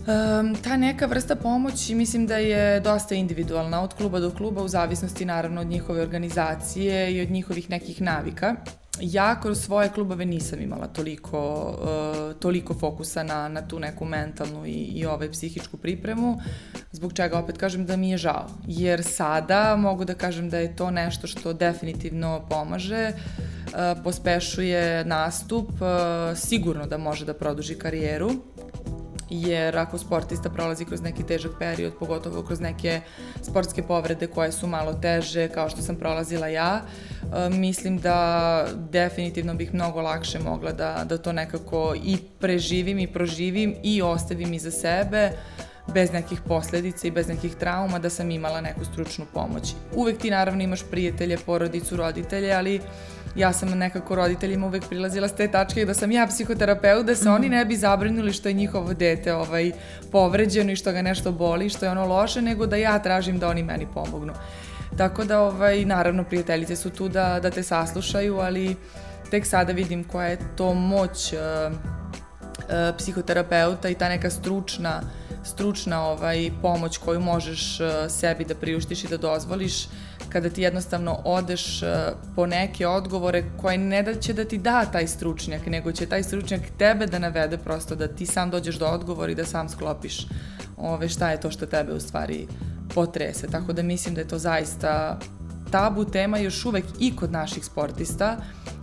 Um, 0.04 0.56
ta 0.56 0.78
neka 0.78 1.06
vrsta 1.06 1.36
pomoći 1.36 1.96
mislim 1.96 2.28
da 2.28 2.38
je 2.38 2.80
dosta 2.80 3.16
individualna 3.16 3.82
od 3.82 3.94
kluba 3.94 4.20
do 4.20 4.32
kluba 4.32 4.64
u 4.64 4.68
zavisnosti 4.68 5.26
naravno 5.26 5.62
od 5.62 5.68
njihove 5.68 6.02
organizacije 6.02 7.16
i 7.16 7.22
od 7.22 7.32
njihovih 7.32 7.70
nekih 7.70 8.02
navika 8.02 8.56
ja 9.02 9.42
kroz 9.42 9.64
svoje 9.64 9.90
klubove 9.90 10.26
nisam 10.26 10.62
imala 10.62 10.88
toliko, 10.88 11.70
uh, 11.82 12.40
toliko 12.40 12.74
fokusa 12.74 13.24
na, 13.24 13.48
na 13.48 13.68
tu 13.68 13.80
neku 13.80 14.06
mentalnu 14.06 14.66
i, 14.66 14.72
i 14.72 15.06
ovaj 15.06 15.32
psihičku 15.32 15.78
pripremu, 15.78 16.40
zbog 16.92 17.14
čega 17.14 17.40
opet 17.40 17.58
kažem 17.58 17.86
da 17.86 17.98
mi 17.98 18.10
je 18.10 18.18
žao. 18.18 18.48
Jer 18.68 19.04
sada 19.04 19.76
mogu 19.76 20.06
da 20.06 20.14
kažem 20.14 20.50
da 20.50 20.58
je 20.58 20.76
to 20.76 20.92
nešto 20.92 21.28
što 21.28 21.54
definitivno 21.54 22.46
pomaže, 22.50 23.12
uh, 23.12 24.04
pospešuje 24.04 25.06
nastup, 25.06 25.70
uh, 25.70 26.38
sigurno 26.38 26.88
da 26.88 26.98
može 26.98 27.26
da 27.26 27.34
produži 27.34 27.76
karijeru, 27.76 28.32
jer 29.30 29.78
ako 29.78 29.98
sportista 29.98 30.50
prolazi 30.50 30.86
kroz 30.86 31.02
neki 31.02 31.24
težak 31.24 31.52
period, 31.60 31.94
pogotovo 32.00 32.44
kroz 32.44 32.60
neke 32.60 33.02
sportske 33.42 33.84
povrede 33.84 34.28
koje 34.28 34.52
su 34.52 34.68
malo 34.68 34.94
teže, 34.94 35.48
kao 35.48 35.70
što 35.70 35.82
sam 35.82 35.96
prolazila 35.96 36.48
ja, 36.48 36.82
e, 36.82 37.50
mislim 37.50 37.98
da 37.98 38.68
definitivno 38.76 39.54
bih 39.54 39.74
mnogo 39.74 40.02
lakše 40.02 40.40
mogla 40.40 40.72
da, 40.72 41.04
da 41.10 41.18
to 41.18 41.32
nekako 41.32 41.96
i 42.04 42.18
preživim 42.40 43.00
i 43.00 43.08
proživim 43.08 43.76
i 43.84 44.02
ostavim 44.02 44.54
iza 44.54 44.72
sebe 44.72 45.32
bez 45.94 46.12
nekih 46.12 46.42
posledica 46.48 47.08
i 47.08 47.12
bez 47.12 47.28
nekih 47.28 47.56
trauma 47.56 48.00
da 48.00 48.10
sam 48.10 48.32
imala 48.32 48.62
neku 48.62 48.86
stručnu 48.86 49.26
pomoć. 49.34 49.74
Uvek 49.96 50.18
ti 50.18 50.32
naravno 50.32 50.64
imaš 50.64 50.84
prijatelje, 50.92 51.38
porodicu, 51.38 51.96
roditelje, 51.96 52.54
ali 52.54 52.82
ja 53.36 53.54
sam 53.54 53.70
nekako 53.70 54.16
roditeljima 54.16 54.68
uvek 54.68 54.88
prilazila 54.90 55.28
s 55.28 55.36
te 55.36 55.48
tačke 55.48 55.86
da 55.86 55.94
sam 55.94 56.12
ja 56.12 56.28
psihoterapeut, 56.28 57.06
da 57.06 57.16
se 57.16 57.30
mm. 57.30 57.34
oni 57.34 57.50
ne 57.50 57.66
bi 57.66 57.76
zabrinuli 57.76 58.34
što 58.34 58.50
je 58.50 58.54
njihovo 58.54 58.94
dete 58.94 59.34
ovaj, 59.34 59.72
povređeno 60.12 60.72
i 60.72 60.76
što 60.76 60.92
ga 60.92 61.02
nešto 61.02 61.32
boli, 61.32 61.70
što 61.70 61.86
je 61.86 61.92
ono 61.92 62.06
loše, 62.06 62.42
nego 62.42 62.66
da 62.66 62.76
ja 62.76 63.00
tražim 63.00 63.40
da 63.40 63.48
oni 63.48 63.64
meni 63.64 63.88
pomognu. 63.94 64.34
Tako 64.98 65.24
da, 65.24 65.40
ovaj, 65.42 65.86
naravno, 65.86 66.24
prijateljice 66.24 66.76
su 66.76 66.90
tu 66.90 67.10
da, 67.10 67.40
da 67.40 67.50
te 67.50 67.64
saslušaju, 67.64 68.38
ali 68.38 68.76
tek 69.32 69.46
sada 69.46 69.74
vidim 69.74 70.04
koja 70.04 70.28
je 70.28 70.38
to 70.56 70.74
moć 70.74 71.34
uh, 71.34 71.74
uh, 71.74 72.96
psihoterapeuta 72.98 73.90
i 73.90 73.96
ta 73.96 74.10
neka 74.10 74.30
stručna 74.30 75.02
stručna 75.44 76.06
ovaj 76.06 76.52
pomoć 76.62 76.98
koju 76.98 77.20
možeš 77.20 77.80
uh, 77.80 77.88
sebi 78.10 78.46
da 78.46 78.56
priuštiš 78.56 79.04
i 79.04 79.08
da 79.08 79.18
dozvoliš 79.18 79.88
kada 80.34 80.50
ti 80.50 80.62
jednostavno 80.62 81.20
odeš 81.24 81.82
uh, 81.82 81.90
po 82.36 82.46
neke 82.46 82.88
odgovore 82.88 83.44
koje 83.62 83.78
ne 83.78 84.04
da 84.04 84.14
će 84.16 84.34
da 84.34 84.46
ti 84.46 84.58
da 84.58 84.86
taj 84.86 85.08
stručnjak, 85.08 85.66
nego 85.66 85.92
će 85.92 86.06
taj 86.06 86.24
stručnjak 86.24 86.62
tebe 86.78 87.06
da 87.06 87.20
navede 87.20 87.58
prosto 87.58 87.96
da 87.96 88.08
ti 88.08 88.26
sam 88.26 88.50
dođeš 88.50 88.76
do 88.76 88.86
odgovora 88.86 89.32
i 89.32 89.36
da 89.36 89.46
sam 89.46 89.70
sklopiš 89.70 90.28
ove, 90.78 91.10
šta 91.10 91.32
je 91.32 91.40
to 91.40 91.52
što 91.52 91.66
tebe 91.66 91.94
u 91.94 92.00
stvari 92.00 92.48
potrese. 92.96 93.48
Tako 93.48 93.74
da 93.74 93.84
mislim 93.84 94.16
da 94.16 94.22
je 94.22 94.28
to 94.28 94.38
zaista 94.38 95.20
tabu 95.72 96.06
tema 96.06 96.38
još 96.38 96.66
uvek 96.66 96.86
i 97.00 97.16
kod 97.16 97.32
naših 97.32 97.66
sportista 97.66 98.38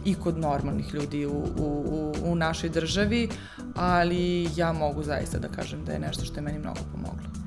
i 0.05 0.15
kod 0.15 0.39
normalnih 0.39 0.95
ljudi 0.95 1.27
u, 1.27 1.45
u, 1.59 2.13
u 2.25 2.35
našoj 2.35 2.71
državi, 2.71 3.29
ali 3.75 4.49
ja 4.57 4.73
mogu 4.73 5.03
zaista 5.03 5.39
da 5.39 5.49
kažem 5.49 5.85
da 5.85 5.93
je 5.93 5.99
nešto 5.99 6.25
što 6.25 6.37
je 6.37 6.43
meni 6.43 6.59
mnogo 6.59 6.81
pomoglo. 6.93 7.40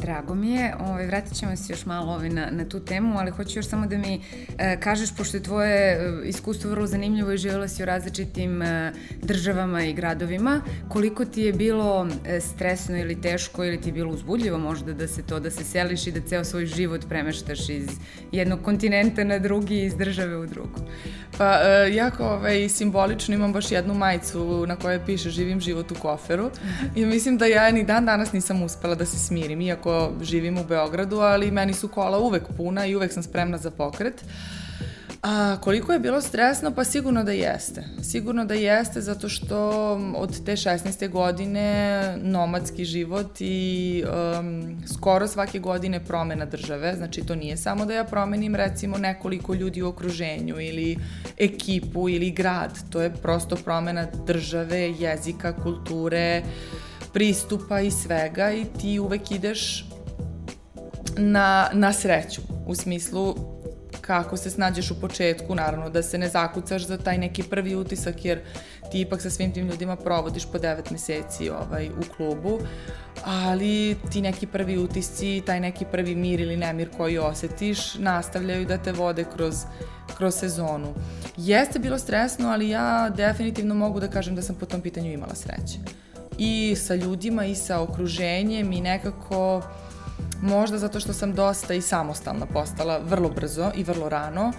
Drago 0.00 0.34
mi 0.34 0.50
je, 0.50 0.74
ovaj, 0.80 1.06
vratit 1.06 1.34
ćemo 1.38 1.56
se 1.56 1.72
još 1.72 1.86
malo 1.86 2.12
ovaj, 2.12 2.28
na, 2.28 2.48
na 2.50 2.64
tu 2.64 2.80
temu, 2.80 3.18
ali 3.18 3.30
hoću 3.30 3.58
još 3.58 3.66
samo 3.66 3.86
da 3.86 3.98
mi 3.98 4.20
e, 4.58 4.80
kažeš, 4.80 5.16
pošto 5.16 5.36
je 5.36 5.42
tvoje 5.42 5.92
e, 5.92 6.28
iskustvo 6.28 6.70
vrlo 6.70 6.86
zanimljivo 6.86 7.32
i 7.32 7.38
živjela 7.38 7.68
si 7.68 7.82
u 7.82 7.86
različitim 7.86 8.62
e, 8.62 8.92
državama 9.22 9.84
i 9.84 9.92
gradovima, 9.92 10.60
koliko 10.88 11.24
ti 11.24 11.42
je 11.42 11.52
bilo 11.52 12.08
e, 12.26 12.40
stresno 12.40 12.96
ili 12.98 13.20
teško 13.20 13.64
ili 13.64 13.80
ti 13.80 13.88
je 13.88 13.92
bilo 13.92 14.12
uzbudljivo 14.12 14.58
možda 14.58 14.92
da 14.92 15.08
se 15.08 15.22
to, 15.22 15.40
da 15.40 15.50
se 15.50 15.64
seliš 15.64 16.06
i 16.06 16.12
da 16.12 16.20
ceo 16.20 16.44
svoj 16.44 16.66
život 16.66 17.08
premeštaš 17.08 17.68
iz 17.68 17.88
jednog 18.32 18.62
kontinenta 18.62 19.24
na 19.24 19.38
drugi, 19.38 19.84
iz 19.84 19.94
države 19.94 20.36
u 20.36 20.46
drugu? 20.46 20.80
Pa, 21.38 21.60
e, 21.62 21.94
jako 21.94 22.24
ovaj, 22.24 22.68
simbolično 22.68 23.34
imam 23.34 23.52
baš 23.52 23.70
jednu 23.70 23.94
majicu 23.94 24.66
na 24.66 24.76
kojoj 24.76 25.06
piše 25.06 25.30
živim 25.30 25.60
život 25.60 25.90
u 25.90 25.94
koferu 25.94 26.50
i 26.96 27.06
mislim 27.06 27.38
da 27.38 27.46
ja 27.46 27.70
ni 27.70 27.84
dan 27.84 28.06
danas 28.06 28.32
nisam 28.32 28.62
uspela 28.62 28.94
da 28.94 29.06
se 29.06 29.18
smirim, 29.18 29.60
iako 29.60 29.89
iako 29.90 30.24
živim 30.24 30.58
u 30.58 30.64
Beogradu, 30.64 31.16
ali 31.16 31.50
meni 31.50 31.74
su 31.74 31.88
kola 31.88 32.18
uvek 32.18 32.42
puna 32.56 32.86
i 32.86 32.96
uvek 32.96 33.12
sam 33.12 33.22
spremna 33.22 33.58
za 33.58 33.70
pokret. 33.70 34.24
A 35.22 35.56
koliko 35.60 35.92
je 35.92 35.98
bilo 35.98 36.20
stresno? 36.20 36.70
Pa 36.70 36.84
sigurno 36.84 37.24
da 37.24 37.32
jeste. 37.32 37.84
Sigurno 38.02 38.44
da 38.44 38.54
jeste 38.54 39.00
zato 39.00 39.28
što 39.28 39.70
od 40.16 40.44
te 40.44 40.52
16. 40.52 41.10
godine 41.10 42.02
nomadski 42.22 42.84
život 42.84 43.40
i 43.40 44.04
um, 44.04 44.82
skoro 44.94 45.28
svake 45.28 45.58
godine 45.58 46.00
promena 46.04 46.44
države. 46.44 46.94
Znači 46.96 47.20
to 47.20 47.34
nije 47.34 47.56
samo 47.56 47.86
da 47.86 47.94
ja 47.94 48.04
promenim 48.04 48.54
recimo 48.54 48.98
nekoliko 48.98 49.54
ljudi 49.54 49.82
u 49.82 49.88
okruženju 49.88 50.60
ili 50.60 50.96
ekipu 51.38 52.08
ili 52.08 52.30
grad. 52.30 52.90
To 52.90 53.02
je 53.02 53.10
prosto 53.10 53.56
promena 53.56 54.06
države, 54.26 54.94
jezika, 54.98 55.52
kulture, 55.52 56.42
uh, 56.44 56.89
pristupa 57.12 57.80
i 57.80 57.90
svega 57.90 58.52
i 58.52 58.64
ti 58.80 58.98
uvek 58.98 59.30
ideš 59.30 59.86
na, 61.16 61.70
na 61.72 61.92
sreću, 61.92 62.40
u 62.66 62.74
smislu 62.74 63.34
kako 64.00 64.36
se 64.36 64.50
snađeš 64.50 64.90
u 64.90 65.00
početku, 65.00 65.54
naravno 65.54 65.90
da 65.90 66.02
se 66.02 66.18
ne 66.18 66.28
zakucaš 66.28 66.86
za 66.86 66.98
taj 66.98 67.18
neki 67.18 67.42
prvi 67.42 67.74
utisak, 67.76 68.24
jer 68.24 68.40
ti 68.92 69.00
ipak 69.00 69.22
sa 69.22 69.30
svim 69.30 69.52
tim 69.52 69.68
ljudima 69.68 69.96
provodiš 69.96 70.46
po 70.52 70.58
devet 70.58 70.90
meseci 70.90 71.50
ovaj, 71.50 71.88
u 71.88 72.14
klubu, 72.16 72.58
ali 73.24 73.96
ti 74.10 74.22
neki 74.22 74.46
prvi 74.46 74.78
utisci, 74.78 75.42
taj 75.46 75.60
neki 75.60 75.84
prvi 75.92 76.14
mir 76.14 76.40
ili 76.40 76.56
nemir 76.56 76.90
koji 76.96 77.18
osetiš, 77.18 77.94
nastavljaju 77.94 78.66
da 78.66 78.78
te 78.78 78.92
vode 78.92 79.24
kroz, 79.34 79.54
kroz 80.16 80.34
sezonu. 80.34 80.94
Jeste 81.36 81.78
bilo 81.78 81.98
stresno, 81.98 82.48
ali 82.48 82.68
ja 82.68 83.10
definitivno 83.16 83.74
mogu 83.74 84.00
da 84.00 84.08
kažem 84.08 84.34
da 84.34 84.42
sam 84.42 84.56
po 84.56 84.66
tom 84.66 84.80
pitanju 84.80 85.12
imala 85.12 85.34
sreće 85.34 85.78
i 86.42 86.76
sa 86.76 86.94
ljudima 86.94 87.44
i 87.44 87.54
sa 87.54 87.80
okruženjem 87.80 88.72
i 88.72 88.80
nekako 88.80 89.62
možda 90.42 90.78
zato 90.78 91.00
što 91.00 91.12
sam 91.12 91.34
dosta 91.34 91.74
i 91.74 91.80
samostalna 91.80 92.46
postala 92.46 92.98
vrlo 92.98 93.28
brzo 93.28 93.70
i 93.74 93.84
vrlo 93.84 94.08
rano, 94.08 94.52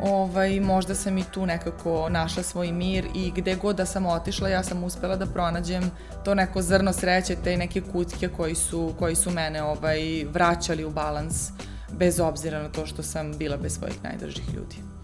ovaj, 0.00 0.60
možda 0.60 0.94
sam 0.94 1.18
i 1.18 1.24
tu 1.34 1.46
nekako 1.46 2.08
našla 2.08 2.42
svoj 2.42 2.72
mir 2.72 3.06
i 3.14 3.32
gde 3.36 3.54
god 3.54 3.76
da 3.76 3.86
sam 3.86 4.06
otišla 4.06 4.48
ja 4.48 4.62
sam 4.62 4.84
uspela 4.84 5.16
da 5.16 5.26
pronađem 5.26 5.90
to 6.24 6.34
neko 6.34 6.62
zrno 6.62 6.92
sreće, 6.92 7.36
te 7.44 7.56
neke 7.56 7.80
kutke 7.80 8.28
koji 8.28 8.54
su, 8.54 8.94
koji 8.98 9.14
su 9.14 9.30
mene 9.30 9.62
ovaj, 9.62 10.24
vraćali 10.32 10.84
u 10.84 10.90
balans 10.90 11.50
bez 11.92 12.20
obzira 12.20 12.62
na 12.62 12.68
to 12.68 12.86
što 12.86 13.02
sam 13.02 13.38
bila 13.38 13.56
bez 13.56 13.74
svojih 13.74 14.04
najdržih 14.04 14.54
ljudi. 14.54 14.95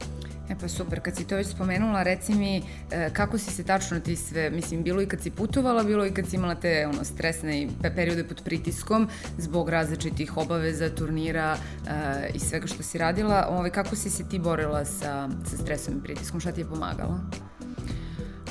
E 0.53 0.57
pa 0.61 0.69
super, 0.69 1.01
kad 1.01 1.17
si 1.17 1.25
to 1.27 1.37
već 1.37 1.47
spomenula, 1.47 2.03
reci 2.03 2.35
mi 2.35 2.63
e, 2.91 3.11
kako 3.13 3.39
si 3.39 3.51
se 3.51 3.65
tačno 3.65 4.01
ti 4.01 4.17
sve, 4.17 4.51
mislim, 4.51 4.83
bilo 4.83 5.03
i 5.03 5.07
kad 5.07 5.21
si 5.21 5.31
putovala, 5.31 5.83
bilo 5.83 6.07
i 6.07 6.11
kad 6.11 6.27
si 6.27 6.37
imala 6.37 6.55
te 6.55 6.87
ono, 6.87 7.05
stresne 7.05 7.69
periode 7.95 8.25
pod 8.25 8.43
pritiskom 8.45 9.09
zbog 9.39 9.69
različitih 9.69 10.37
obaveza, 10.37 10.95
turnira 10.95 11.57
e, 11.57 12.31
i 12.35 12.39
svega 12.39 12.67
što 12.67 12.83
si 12.83 12.99
radila, 12.99 13.47
ovaj, 13.51 13.71
kako 13.71 13.97
si 13.97 14.11
se 14.11 14.29
ti 14.29 14.39
borila 14.39 14.85
sa, 14.85 15.29
sa 15.51 15.57
stresom 15.57 15.95
i 15.99 16.03
pritiskom, 16.03 16.41
šta 16.41 16.53
ti 16.53 16.61
je 16.61 16.69
pomagalo? 16.69 17.21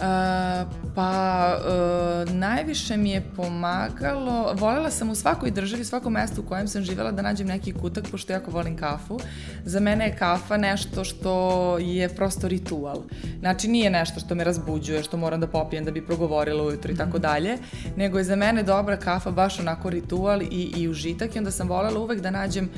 Uh, 0.01 0.07
pa 0.95 1.57
uh, 1.57 2.33
najviše 2.33 2.97
mi 2.97 3.11
je 3.11 3.21
pomagalo, 3.35 4.53
volela 4.53 4.91
sam 4.91 5.09
u 5.09 5.15
svakoj 5.15 5.51
državi, 5.51 5.85
svakom 5.85 6.13
mestu 6.13 6.41
u 6.41 6.43
kojem 6.43 6.67
sam 6.67 6.83
živela 6.83 7.11
da 7.11 7.21
nađem 7.21 7.47
neki 7.47 7.73
kutak, 7.73 8.05
pošto 8.11 8.33
jako 8.33 8.51
volim 8.51 8.77
kafu. 8.77 9.19
Za 9.65 9.79
mene 9.79 10.05
je 10.05 10.15
kafa 10.15 10.57
nešto 10.57 11.03
što 11.03 11.77
je 11.77 12.09
prosto 12.09 12.47
ritual. 12.47 13.01
Znači 13.39 13.67
nije 13.67 13.89
nešto 13.89 14.19
što 14.19 14.35
me 14.35 14.43
razbuđuje, 14.43 15.03
što 15.03 15.17
moram 15.17 15.39
da 15.39 15.47
popijem 15.47 15.85
da 15.85 15.91
bi 15.91 16.05
progovorila 16.05 16.63
ujutro 16.63 16.91
i 16.91 16.97
tako 16.97 17.17
mhm. 17.17 17.21
dalje, 17.21 17.57
nego 17.95 18.17
je 18.17 18.23
za 18.23 18.35
mene 18.35 18.63
dobra 18.63 18.97
kafa 18.97 19.31
baš 19.31 19.59
onako 19.59 19.89
ritual 19.89 20.41
i, 20.41 20.73
i 20.77 20.87
užitak 20.87 21.35
i 21.35 21.39
onda 21.39 21.51
sam 21.51 21.69
volela 21.69 21.99
uvek 21.99 22.21
da 22.21 22.31
nađem 22.31 22.69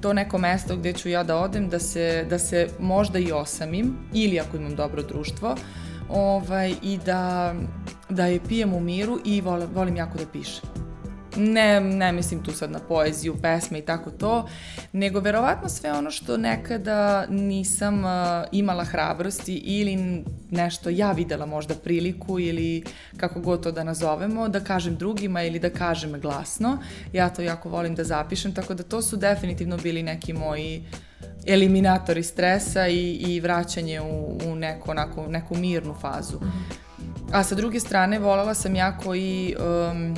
to 0.00 0.12
neko 0.12 0.38
mesto 0.38 0.76
gde 0.76 0.92
ću 0.92 1.08
ja 1.08 1.22
da 1.22 1.36
odem, 1.36 1.68
da 1.68 1.78
se, 1.78 2.26
da 2.30 2.38
se 2.38 2.68
možda 2.80 3.18
i 3.18 3.32
osamim 3.32 3.96
ili 4.12 4.40
ako 4.40 4.56
imam 4.56 4.76
dobro 4.76 5.02
društvo, 5.02 5.56
ovaj, 6.08 6.74
i 6.82 6.98
da, 7.06 7.54
da 8.08 8.26
je 8.26 8.40
pijem 8.48 8.74
u 8.74 8.80
miru 8.80 9.18
i 9.24 9.40
volim, 9.40 9.68
volim 9.74 9.96
jako 9.96 10.18
da 10.18 10.24
pišem. 10.32 10.85
Ne, 11.36 11.80
ne 11.80 12.12
mislim 12.12 12.42
tu 12.42 12.52
sad 12.52 12.70
na 12.70 12.78
poeziju, 12.78 13.36
pesme 13.42 13.78
i 13.78 13.82
tako 13.82 14.10
to, 14.10 14.48
nego 14.92 15.20
verovatno 15.20 15.68
sve 15.68 15.92
ono 15.92 16.10
što 16.10 16.36
nekada 16.36 17.26
nisam 17.26 18.04
uh, 18.04 18.10
imala 18.52 18.84
hrabrosti 18.84 19.54
ili 19.54 20.24
nešto 20.50 20.90
ja 20.90 21.12
videla 21.12 21.46
možda 21.46 21.74
priliku 21.74 22.40
ili 22.40 22.84
kako 23.16 23.40
god 23.40 23.62
to 23.62 23.72
da 23.72 23.84
nazovemo, 23.84 24.48
da 24.48 24.60
kažem 24.60 24.96
drugima 24.96 25.42
ili 25.42 25.58
da 25.58 25.70
kažem 25.70 26.20
glasno. 26.20 26.78
Ja 27.12 27.28
to 27.28 27.42
jako 27.42 27.68
volim 27.68 27.94
da 27.94 28.04
zapišem, 28.04 28.54
tako 28.54 28.74
da 28.74 28.82
to 28.82 29.02
su 29.02 29.16
definitivno 29.16 29.76
bili 29.76 30.02
neki 30.02 30.32
moji 30.32 30.84
eliminatori 31.46 32.22
stresa 32.22 32.88
i, 32.88 33.12
i 33.12 33.40
vraćanje 33.40 34.00
u, 34.00 34.38
u 34.46 34.54
neku, 34.54 34.90
onako, 34.90 35.26
neku 35.26 35.56
mirnu 35.56 35.94
fazu. 36.00 36.38
A 37.32 37.42
sa 37.42 37.54
druge 37.54 37.80
strane, 37.80 38.18
volala 38.18 38.54
sam 38.54 38.76
jako 38.76 39.14
i, 39.14 39.56
um, 39.90 40.16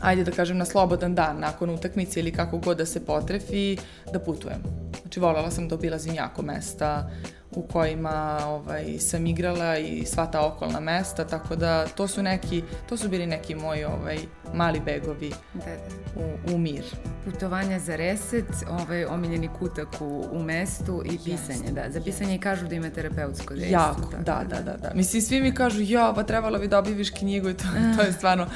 ajde 0.00 0.24
da 0.24 0.30
kažem, 0.30 0.56
na 0.56 0.64
slobodan 0.64 1.14
dan, 1.14 1.38
nakon 1.40 1.70
utakmice 1.70 2.20
ili 2.20 2.32
kako 2.32 2.58
god 2.58 2.76
da 2.76 2.86
se 2.86 3.04
potrefi, 3.04 3.76
da 4.12 4.18
putujem. 4.18 4.62
Znači, 5.02 5.20
volala 5.20 5.50
sam 5.50 5.68
da 5.68 5.74
obilazim 5.74 6.14
jako 6.14 6.42
mesta, 6.42 7.10
u 7.56 7.62
kojima 7.62 8.38
ovaj, 8.46 8.98
sam 8.98 9.26
igrala 9.26 9.78
i 9.78 10.04
sva 10.06 10.26
ta 10.26 10.46
okolna 10.46 10.80
mesta, 10.80 11.26
tako 11.26 11.56
da 11.56 11.86
to 11.86 12.08
su 12.08 12.22
neki, 12.22 12.62
to 12.88 12.96
su 12.96 13.08
bili 13.08 13.26
neki 13.26 13.54
moji 13.54 13.84
ovaj, 13.84 14.18
mali 14.56 14.80
begovi 14.80 15.32
da, 15.54 15.64
da. 15.64 16.22
U, 16.22 16.54
u 16.54 16.58
mir. 16.58 16.84
Putovanja 17.24 17.78
za 17.78 17.96
reset, 17.96 18.44
ovaj, 18.68 19.04
omiljeni 19.04 19.48
kutak 19.58 19.88
u, 20.00 20.24
u 20.32 20.42
mestu 20.42 21.02
i 21.04 21.18
pisanje, 21.24 21.70
da. 21.72 21.90
Za 21.90 22.00
pisanje 22.00 22.34
i 22.34 22.38
kažu 22.38 22.66
da 22.66 22.74
ima 22.74 22.90
terapeutsko 22.90 23.54
dejstvo. 23.54 23.72
Jako, 23.72 24.00
da, 24.24 24.42
da, 24.48 24.60
da, 24.60 24.76
da. 24.76 24.90
Mislim, 24.94 25.22
svi 25.22 25.40
mi 25.40 25.54
kažu, 25.54 25.82
ja, 25.82 26.12
pa 26.14 26.22
trebalo 26.22 26.58
bi 26.58 26.68
da 26.68 26.78
objaviš 26.78 27.10
knjigu 27.10 27.48
i 27.48 27.54
to, 27.54 27.64
to 27.96 28.02
je 28.02 28.12
stvarno, 28.12 28.46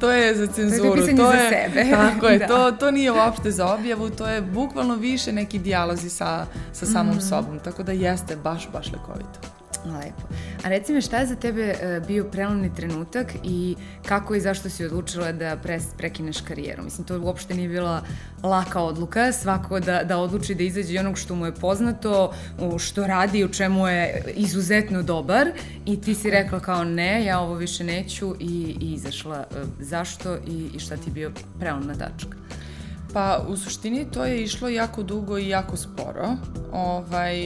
to 0.00 0.10
je 0.10 0.34
za 0.34 0.46
cenzuru. 0.46 0.94
To 0.94 1.06
je 1.06 1.16
to 1.16 1.32
je, 1.32 1.38
za 1.38 1.48
sebe. 1.48 1.90
Tako 1.96 2.26
je, 2.26 2.38
da. 2.38 2.46
to, 2.46 2.72
to 2.72 2.90
nije 2.90 3.12
uopšte 3.12 3.50
za 3.50 3.74
objavu, 3.74 4.10
to 4.10 4.26
je 4.26 4.42
bukvalno 4.42 4.94
više 4.94 5.32
neki 5.32 5.58
dijalozi 5.58 6.10
sa, 6.10 6.46
sa 6.72 6.86
samom 6.86 7.16
mm. 7.16 7.20
sobom, 7.20 7.58
tako 7.58 7.82
da 7.82 7.92
jeste 7.92 8.36
baš, 8.36 8.68
baš 8.72 8.92
lekovito. 8.92 9.59
Lepo. 9.84 10.34
A 10.64 10.68
reci 10.68 10.92
mi 10.92 11.02
šta 11.02 11.18
je 11.18 11.26
za 11.26 11.36
tebe 11.36 11.62
e, 11.62 12.00
bio 12.06 12.24
prelomni 12.24 12.74
trenutak 12.74 13.34
i 13.44 13.76
kako 14.06 14.34
i 14.34 14.40
zašto 14.40 14.70
si 14.70 14.84
odlučila 14.84 15.32
da 15.32 15.56
pres, 15.62 15.84
prekineš 15.98 16.40
karijeru? 16.40 16.82
Mislim, 16.82 17.06
to 17.06 17.20
uopšte 17.20 17.54
nije 17.54 17.68
bila 17.68 18.02
laka 18.42 18.82
odluka, 18.82 19.32
svako 19.32 19.80
da, 19.80 20.04
da 20.04 20.18
odluči 20.18 20.54
da 20.54 20.62
izađe 20.62 21.00
onog 21.00 21.18
što 21.18 21.34
mu 21.34 21.46
je 21.46 21.54
poznato, 21.54 22.32
što 22.78 23.06
radi, 23.06 23.44
u 23.44 23.48
čemu 23.48 23.88
je 23.88 24.24
izuzetno 24.34 25.02
dobar 25.02 25.50
i 25.86 26.00
ti 26.00 26.14
si 26.14 26.30
rekla 26.30 26.60
kao 26.60 26.84
ne, 26.84 27.24
ja 27.24 27.40
ovo 27.40 27.54
više 27.54 27.84
neću 27.84 28.34
i, 28.40 28.76
i 28.80 28.92
izašla. 28.92 29.36
E, 29.38 29.64
zašto 29.80 30.36
i, 30.46 30.70
i 30.74 30.78
šta 30.78 30.96
ti 30.96 31.10
je 31.10 31.12
bio 31.12 31.30
prelomna 31.58 31.94
tačka? 31.94 32.36
Pa 33.12 33.44
u 33.48 33.56
suštini 33.56 34.10
to 34.10 34.24
je 34.24 34.42
išlo 34.42 34.68
jako 34.68 35.02
dugo 35.02 35.38
i 35.38 35.48
jako 35.48 35.76
sporo. 35.76 36.36
Ovaj, 36.72 37.36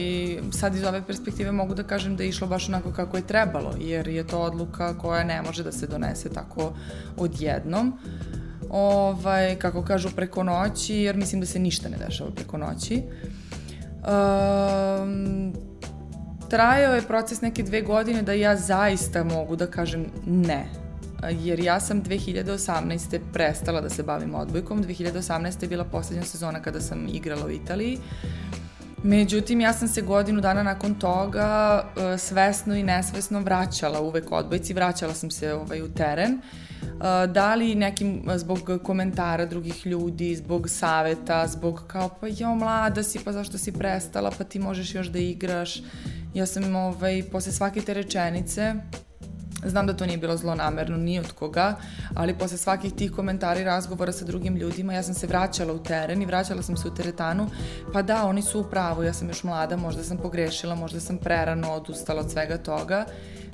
sad 0.51 0.75
iz 0.75 0.83
ove 0.83 1.01
perspektive 1.07 1.51
mogu 1.51 1.75
da 1.75 1.83
kažem 1.83 2.15
da 2.15 2.23
je 2.23 2.29
išlo 2.29 2.47
baš 2.47 2.69
onako 2.69 2.91
kako 2.91 3.17
je 3.17 3.27
trebalo, 3.27 3.73
jer 3.79 4.07
je 4.07 4.27
to 4.27 4.39
odluka 4.39 4.97
koja 4.97 5.23
ne 5.23 5.41
može 5.41 5.63
da 5.63 5.71
se 5.71 5.87
donese 5.87 6.29
tako 6.29 6.73
odjednom. 7.17 7.93
Ovaj, 8.69 9.55
kako 9.55 9.83
kažu 9.83 10.09
preko 10.15 10.43
noći, 10.43 10.95
jer 10.95 11.15
mislim 11.15 11.41
da 11.41 11.47
se 11.47 11.59
ništa 11.59 11.89
ne 11.89 11.97
dešava 11.97 12.31
preko 12.31 12.57
noći. 12.57 13.03
Um, 14.05 15.53
trajao 16.49 16.95
je 16.95 17.01
proces 17.01 17.41
neke 17.41 17.63
dve 17.63 17.81
godine 17.81 18.21
da 18.21 18.33
ja 18.33 18.55
zaista 18.55 19.23
mogu 19.23 19.55
da 19.55 19.67
kažem 19.67 20.05
ne 20.25 20.84
jer 21.31 21.59
ja 21.59 21.79
sam 21.79 22.03
2018. 22.03 23.19
prestala 23.33 23.81
da 23.81 23.89
se 23.89 24.03
bavim 24.03 24.35
odbojkom. 24.35 24.83
2018. 24.83 25.63
je 25.63 25.69
bila 25.69 25.83
poslednja 25.83 26.23
sezona 26.23 26.61
kada 26.61 26.81
sam 26.81 27.07
igrala 27.07 27.45
u 27.45 27.51
Italiji. 27.51 27.97
Međutim, 29.03 29.61
ja 29.61 29.73
sam 29.73 29.87
se 29.87 30.01
godinu 30.01 30.41
dana 30.41 30.63
nakon 30.63 30.95
toga 30.95 31.83
svesno 32.17 32.75
i 32.75 32.83
nesvesno 32.83 33.39
vraćala 33.39 34.01
uvek 34.01 34.31
odbojci, 34.31 34.73
vraćala 34.73 35.13
sam 35.13 35.31
se 35.31 35.53
ovaj, 35.53 35.81
u 35.81 35.93
teren. 35.93 36.41
Da 37.33 37.55
li 37.55 37.75
nekim, 37.75 38.23
zbog 38.35 38.59
komentara 38.83 39.45
drugih 39.45 39.85
ljudi, 39.87 40.35
zbog 40.35 40.69
saveta, 40.69 41.47
zbog 41.47 41.83
kao 41.87 42.09
pa 42.09 42.27
jo 42.27 42.55
mlada 42.55 43.03
si, 43.03 43.19
pa 43.25 43.31
zašto 43.31 43.57
si 43.57 43.71
prestala, 43.71 44.31
pa 44.37 44.43
ti 44.43 44.59
možeš 44.59 44.95
još 44.95 45.07
da 45.07 45.19
igraš. 45.19 45.81
Ja 46.33 46.45
sam 46.45 46.75
ovaj, 46.75 47.23
posle 47.31 47.51
svake 47.51 47.81
te 47.81 47.93
rečenice 47.93 48.75
Znam 49.65 49.87
da 49.87 49.93
to 49.93 50.05
nije 50.05 50.17
bilo 50.17 50.37
zlonamerno 50.37 50.97
ni 50.97 51.19
od 51.19 51.31
koga, 51.31 51.75
ali 52.15 52.37
posle 52.37 52.57
svakih 52.57 52.93
tih 52.93 53.11
komentara 53.11 53.59
i 53.59 53.63
razgovora 53.63 54.11
sa 54.11 54.25
drugim 54.25 54.55
ljudima, 54.55 54.93
ja 54.93 55.03
sam 55.03 55.13
se 55.13 55.27
vraćala 55.27 55.73
u 55.73 55.83
teren 55.83 56.21
i 56.21 56.25
vraćala 56.25 56.61
sam 56.61 56.77
se 56.77 56.87
u 56.87 56.93
teretanu, 56.95 57.49
pa 57.93 58.01
da, 58.01 58.25
oni 58.25 58.41
su 58.41 58.59
u 58.59 58.63
pravu, 58.63 59.03
ja 59.03 59.13
sam 59.13 59.27
još 59.27 59.43
mlada, 59.43 59.77
možda 59.77 60.03
sam 60.03 60.17
pogrešila, 60.17 60.75
možda 60.75 60.99
sam 60.99 61.17
prerano 61.17 61.71
odustala 61.71 62.21
od 62.21 62.31
svega 62.31 62.57
toga. 62.57 63.05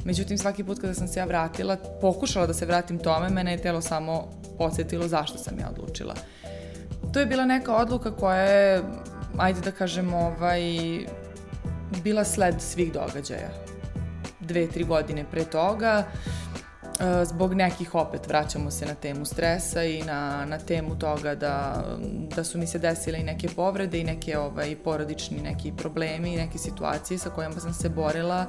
Međutim, 0.06 0.38
svaki 0.38 0.64
put 0.64 0.80
kada 0.80 0.94
sam 0.94 1.08
se 1.08 1.20
ja 1.20 1.26
vratila, 1.26 1.78
pokušala 2.02 2.48
da 2.48 2.54
se 2.54 2.66
vratim 2.66 3.00
tome, 3.00 3.30
mene 3.30 3.52
je 3.52 3.62
telo 3.62 3.82
samo 3.82 4.28
podsjetilo 4.58 5.08
zašto 5.08 5.38
sam 5.38 5.60
ja 5.60 5.70
odlučila. 5.70 6.16
To 7.14 7.20
je 7.20 7.26
bila 7.26 7.46
neka 7.46 7.76
odluka 7.76 8.12
koja 8.12 8.42
je, 8.42 8.84
ajde 9.38 9.62
da 9.62 9.72
kažem, 9.72 10.14
ovaj, 10.14 10.62
bila 12.04 12.24
sled 12.24 12.62
svih 12.62 12.94
događaja 12.94 13.71
dve, 14.42 14.68
tri 14.68 14.84
godine 14.84 15.26
pre 15.32 15.44
toga, 15.44 16.04
e, 17.00 17.26
zbog 17.26 17.54
nekih 17.54 17.96
opet 17.96 18.28
vraćamo 18.28 18.72
se 18.72 18.86
na 18.86 18.96
temu 18.96 19.26
stresa 19.26 19.84
i 19.84 20.04
na, 20.04 20.46
na 20.46 20.58
temu 20.58 21.00
toga 21.00 21.36
da, 21.36 21.86
da 22.36 22.44
su 22.44 22.58
mi 22.58 22.68
se 22.68 22.80
desile 22.80 23.20
i 23.20 23.24
neke 23.24 23.48
povrede 23.56 24.00
i 24.00 24.04
neke 24.04 24.38
ovaj, 24.38 24.76
porodični 24.84 25.42
neki 25.42 25.74
problemi 25.78 26.34
i 26.34 26.38
neke 26.38 26.58
situacije 26.58 27.18
sa 27.18 27.30
kojima 27.30 27.60
sam 27.60 27.74
se 27.74 27.90
borila 27.90 28.46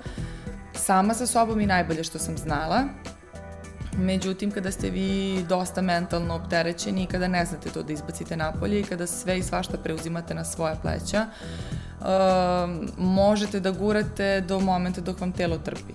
sama 0.75 1.14
sa 1.14 1.26
sobom 1.26 1.61
i 1.61 1.66
najbolje 1.66 2.04
što 2.04 2.18
sam 2.18 2.38
znala. 2.38 2.84
Međutim, 3.99 4.50
kada 4.50 4.70
ste 4.70 4.90
vi 4.90 5.44
dosta 5.49 5.82
mentalno 5.82 6.34
opterećeni 6.34 7.02
i 7.02 7.06
kada 7.06 7.28
ne 7.28 7.44
znate 7.44 7.70
to 7.70 7.82
da 7.82 7.92
izbacite 7.92 8.37
napolje 8.37 8.80
i 8.80 8.84
kada 8.84 9.06
sve 9.06 9.38
i 9.38 9.42
svašta 9.42 9.78
preuzimate 9.78 10.34
na 10.34 10.44
svoje 10.44 10.75
pleća, 10.82 11.26
uh, 12.00 12.06
možete 12.99 13.61
da 13.61 13.70
gurate 13.70 14.40
do 14.40 14.61
momenta 14.61 15.00
dok 15.00 15.20
vam 15.20 15.32
telo 15.32 15.58
trpi. 15.58 15.92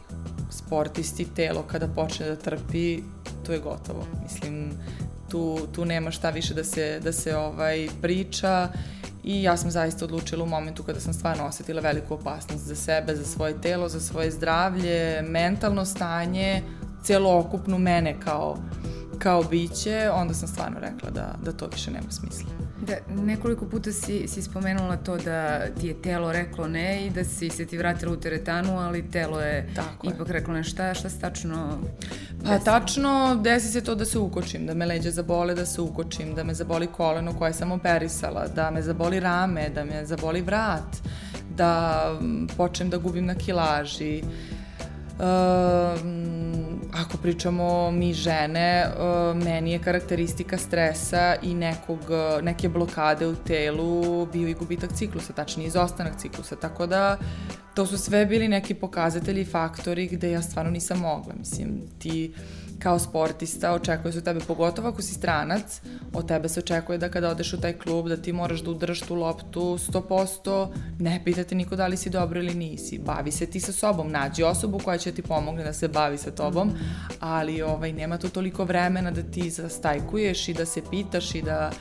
Sportisti, 0.50 1.26
telo 1.36 1.64
kada 1.64 1.88
počne 1.88 2.28
da 2.30 2.36
trpi, 2.36 3.00
to 3.46 3.52
je 3.54 3.60
gotovo. 3.60 4.06
Mislim, 4.24 4.72
tu, 5.30 5.60
tu 5.76 5.86
nema 5.86 6.12
šta 6.12 6.30
više 6.30 6.54
da 6.54 6.64
se, 6.64 7.00
da 7.04 7.12
se 7.12 7.36
ovaj 7.36 7.88
priča 8.02 8.70
i 9.24 9.44
ja 9.44 9.58
sam 9.58 9.72
zaista 9.72 10.06
odlučila 10.06 10.44
u 10.44 10.48
momentu 10.48 10.84
kada 10.84 11.00
sam 11.00 11.14
stvarno 11.14 11.46
osetila 11.46 11.82
veliku 11.82 12.14
opasnost 12.14 12.64
za 12.64 12.76
sebe, 12.76 13.16
za 13.16 13.26
svoje 13.26 13.62
telo, 13.62 13.90
za 13.90 14.00
svoje 14.00 14.32
zdravlje, 14.32 15.22
mentalno 15.22 15.86
stanje, 15.86 16.62
celokupnu 17.08 17.78
mene 17.78 18.16
kao, 18.20 18.58
kao 19.20 19.44
biće, 19.44 20.10
onda 20.14 20.34
sam 20.34 20.48
stvarno 20.48 20.80
rekla 20.80 21.10
da, 21.10 21.36
da 21.44 21.52
to 21.52 21.68
više 21.68 21.92
nema 21.92 22.12
smisla. 22.12 22.50
Da, 22.82 22.94
nekoliko 23.24 23.66
puta 23.66 23.92
si, 23.92 24.28
si 24.28 24.42
spomenula 24.42 24.98
to 24.98 25.18
da 25.18 25.60
ti 25.72 25.88
je 25.88 26.02
telo 26.02 26.32
reklo 26.32 26.68
ne 26.68 27.06
i 27.06 27.10
da 27.10 27.24
si 27.24 27.50
se 27.50 27.66
ti 27.66 27.78
vratila 27.78 28.14
u 28.14 28.18
teretanu, 28.18 28.80
ali 28.80 29.12
telo 29.12 29.42
je 29.42 29.70
Tako 29.76 30.08
ipak 30.08 30.28
je. 30.28 30.34
reklo 30.34 30.54
ne. 30.54 30.64
Šta, 30.64 30.94
šta 30.94 31.10
se 31.10 31.20
tačno 31.20 31.80
Pa 32.44 32.50
desi? 32.50 32.66
tačno 32.66 33.40
desi 33.44 33.68
se 33.68 33.82
to 33.82 33.96
da 33.96 34.06
se 34.06 34.20
ukočim, 34.20 34.66
da 34.66 34.74
me 34.74 34.86
leđa 34.86 35.12
zabole, 35.12 35.56
da 35.56 35.66
se 35.66 35.82
ukočim, 35.82 36.36
da 36.36 36.44
me 36.44 36.54
zaboli 36.54 36.88
koleno 36.88 37.34
koje 37.34 37.54
sam 37.54 37.72
operisala, 37.72 38.48
da 38.48 38.72
me 38.72 38.82
zaboli 38.82 39.20
rame, 39.20 39.70
da 39.70 39.86
me 39.86 40.06
zaboli 40.06 40.42
vrat, 40.42 40.98
da 41.56 42.04
počnem 42.58 42.90
da 42.90 42.98
gubim 42.98 43.26
na 43.26 43.36
kilaži. 43.36 44.24
Um, 45.20 46.47
ako 47.06 47.18
pričamo 47.18 47.92
mi 47.92 48.14
žene, 48.14 48.86
uh, 48.88 49.44
meni 49.44 49.72
je 49.72 49.80
karakteristika 49.80 50.58
stresa 50.58 51.36
i 51.42 51.54
nekog, 51.54 52.00
neke 52.42 52.70
blokade 52.70 53.28
u 53.28 53.36
telu 53.36 54.26
bio 54.26 54.48
i 54.48 54.54
gubitak 54.54 54.94
ciklusa, 54.94 55.34
tačnije 55.34 55.68
izostanak 55.68 56.20
ciklusa, 56.20 56.56
tako 56.56 56.88
da 56.88 57.18
to 57.76 57.86
su 57.86 57.98
sve 57.98 58.26
bili 58.26 58.48
neki 58.48 58.74
pokazatelji 58.74 59.42
i 59.42 59.46
faktori 59.46 60.08
gde 60.08 60.32
ja 60.32 60.42
stvarno 60.42 60.72
nisam 60.72 61.00
mogla. 61.00 61.34
Mislim, 61.40 61.82
ti 62.00 62.34
kao 62.80 63.00
sportista 63.00 63.74
očekuje 63.74 64.12
se 64.12 64.18
od 64.18 64.24
tebe, 64.24 64.40
pogotovo 64.48 64.88
ako 64.90 65.02
si 65.02 65.14
stranac, 65.14 65.82
od 66.14 66.28
tebe 66.28 66.50
se 66.50 66.60
očekuje 66.60 66.98
da 66.98 67.10
kada 67.10 67.30
odeš 67.30 67.54
u 67.54 67.62
taj 67.62 67.74
klub 67.74 68.08
da 68.08 68.18
ti 68.18 68.34
moraš 68.34 68.62
da 68.62 68.72
udrž 68.72 69.02
tu 69.02 69.16
loptu 69.16 69.62
100%, 69.62 70.68
ne 71.00 71.22
pitate 71.26 71.56
niko 71.56 71.76
da 71.76 71.88
li 71.88 71.98
si 71.98 72.10
dobro 72.10 72.40
ili 72.40 72.56
nisi. 72.56 73.00
Bavi 73.00 73.32
se 73.32 73.46
ti 73.46 73.60
sa 73.60 73.72
sobom, 73.72 74.12
nađi 74.12 74.44
osobu 74.44 74.80
koja 74.80 74.98
će 74.98 75.12
ti 75.12 75.22
pomogne 75.22 75.64
da 75.64 75.74
se 75.74 75.88
bavi 75.88 76.18
sa 76.18 76.32
tobom, 76.32 76.72
ali 77.20 77.62
ovaj, 77.62 77.94
nema 77.94 78.18
tu 78.18 78.30
toliko 78.30 78.64
vremena 78.64 79.12
da 79.12 79.24
ti 79.24 79.50
zastajkuješ 79.50 80.48
i 80.48 80.54
da 80.54 80.66
se 80.66 80.82
pitaš 80.92 81.36
i 81.36 81.42
da, 81.42 81.72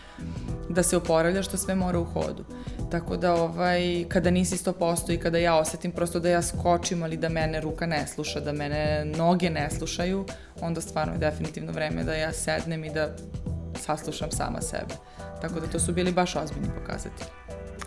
da 0.69 0.83
se 0.83 0.97
oporavljaš, 0.97 1.49
to 1.49 1.57
sve 1.57 1.75
mora 1.75 1.99
u 1.99 2.05
hodu. 2.05 2.45
Tako 2.91 3.17
da 3.17 3.35
ovaj, 3.35 4.05
kada 4.09 4.31
nisi 4.31 4.57
100% 4.57 5.15
i 5.15 5.19
kada 5.19 5.39
ja 5.39 5.57
osetim 5.59 5.93
prosto 5.93 6.21
da 6.21 6.29
ja 6.29 6.43
skočim, 6.43 7.03
ali 7.03 7.17
da 7.17 7.29
mene 7.29 7.61
ruka 7.61 7.87
ne 7.87 8.07
sluša, 8.07 8.41
da 8.41 8.53
mene 8.53 9.05
noge 9.05 9.51
ne 9.51 9.71
slušaju, 9.71 10.25
onda 10.61 10.81
stvarno 10.81 11.13
je 11.13 11.19
definitivno 11.19 11.73
vreme 11.73 12.05
da 12.05 12.15
ja 12.15 12.33
sednem 12.33 12.85
i 12.85 12.91
da 12.91 13.09
saslušam 13.81 14.31
sama 14.31 14.61
sebe. 14.61 14.95
Tako 15.41 15.61
da 15.61 15.67
to 15.67 15.81
su 15.81 15.93
bili 15.93 16.13
baš 16.13 16.37
ozbiljni 16.37 16.69
pokazatelji. 16.81 17.31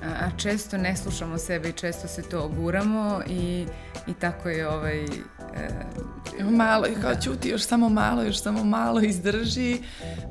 A, 0.04 0.26
a 0.26 0.38
često 0.38 0.78
ne 0.78 0.96
slušamo 0.96 1.38
sebe 1.38 1.70
i 1.70 1.74
često 1.74 2.08
se 2.08 2.22
to 2.22 2.42
oguramo 2.42 3.22
i, 3.28 3.66
i 4.08 4.14
tako 4.14 4.50
je 4.50 4.70
ovaj 4.70 5.06
malo, 6.44 6.88
i 6.88 7.02
kao 7.02 7.16
ćuti 7.16 7.50
još 7.50 7.64
samo 7.64 7.90
malo, 7.90 8.24
još 8.24 8.42
samo 8.42 8.64
malo 8.64 9.02
izdrži, 9.02 9.78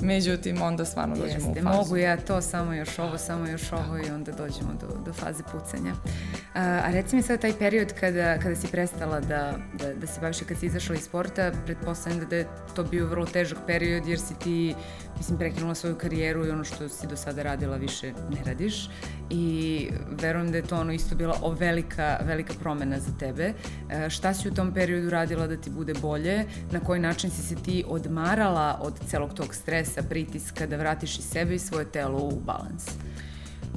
međutim 0.00 0.62
onda 0.62 0.85
stvarno 0.85 1.14
dođemo 1.16 1.46
Jeste, 1.46 1.50
u 1.50 1.54
fazu. 1.54 1.78
mogu 1.78 1.96
ja 1.96 2.16
to, 2.16 2.40
samo 2.40 2.72
još 2.72 2.98
ovo, 2.98 3.18
samo 3.18 3.46
još 3.46 3.72
ovo 3.72 3.98
i 3.98 4.11
onda 4.11 4.33
dođemo 4.33 4.72
do, 4.81 4.87
do 5.07 5.12
faze 5.12 5.42
pucanja. 5.52 5.92
A, 6.54 6.61
a 6.61 6.90
reci 6.90 7.16
mi 7.16 7.22
sad 7.22 7.40
taj 7.40 7.52
period 7.59 7.92
kada, 8.00 8.38
kada 8.38 8.57
si 8.57 8.66
prestala 8.66 9.20
da, 9.20 9.52
da, 9.74 9.94
da 9.94 10.07
se 10.07 10.20
baviš, 10.20 10.38
kad 10.48 10.59
si 10.59 10.66
izašla 10.66 10.94
iz 10.94 11.02
sporta, 11.02 11.52
pretpostavljam 11.66 12.26
da 12.31 12.37
je 12.37 12.48
to 12.74 12.85
bio 12.85 13.07
vrlo 13.07 13.26
težak 13.26 13.59
period 13.66 14.07
jer 14.07 14.18
si 14.20 14.35
ti, 14.38 14.74
mislim, 15.18 15.38
prekinula 15.38 15.74
svoju 15.74 15.98
karijeru 15.98 16.46
i 16.46 16.50
ono 16.50 16.64
što 16.64 16.88
si 16.88 17.07
do 17.07 17.16
sada 17.16 17.42
radila 17.42 17.76
više 17.76 18.12
ne 18.12 18.44
radiš 18.46 18.88
i 19.31 19.88
verujem 20.11 20.50
da 20.50 20.57
je 20.57 20.62
to 20.62 20.76
ono 20.76 20.92
isto 20.92 21.14
bila 21.14 21.38
o 21.42 21.52
velika, 21.52 22.18
velika 22.24 22.52
promena 22.61 22.98
za 22.98 23.12
tebe. 23.18 23.52
E, 23.90 24.11
šta 24.11 24.35
si 24.35 24.48
u 24.48 24.54
tom 24.54 24.74
periodu 24.74 25.11
radila 25.11 25.46
da 25.46 25.57
ti 25.57 25.70
bude 25.70 25.94
bolje? 25.94 26.44
Na 26.70 26.81
koji 26.81 27.00
način 27.00 27.31
si 27.31 27.42
se 27.42 27.54
ti 27.54 27.85
odmarala 27.88 28.78
od 28.83 28.94
celog 29.07 29.35
tog 29.35 29.54
stresa, 29.54 30.02
pritiska 30.02 30.66
da 30.66 30.76
vratiš 30.76 31.18
i 31.18 31.22
sebe 31.22 31.54
i 31.54 31.59
svoje 31.59 31.85
telo 31.85 32.18
u 32.18 32.40
balans? 32.40 32.90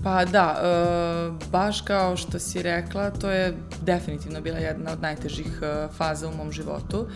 Pa 0.03 0.25
da, 0.25 0.61
e, 0.63 1.47
baš 1.51 1.81
kao 1.81 2.17
što 2.17 2.39
si 2.39 2.61
rekla, 2.61 3.09
to 3.09 3.31
je 3.31 3.57
definitivno 3.81 4.41
bila 4.41 4.57
jedna 4.57 4.91
od 4.91 5.01
najtežih 5.01 5.59
e, 5.61 5.87
faza 5.97 6.27
u 6.27 6.35
mom 6.37 6.51
životu. 6.51 7.07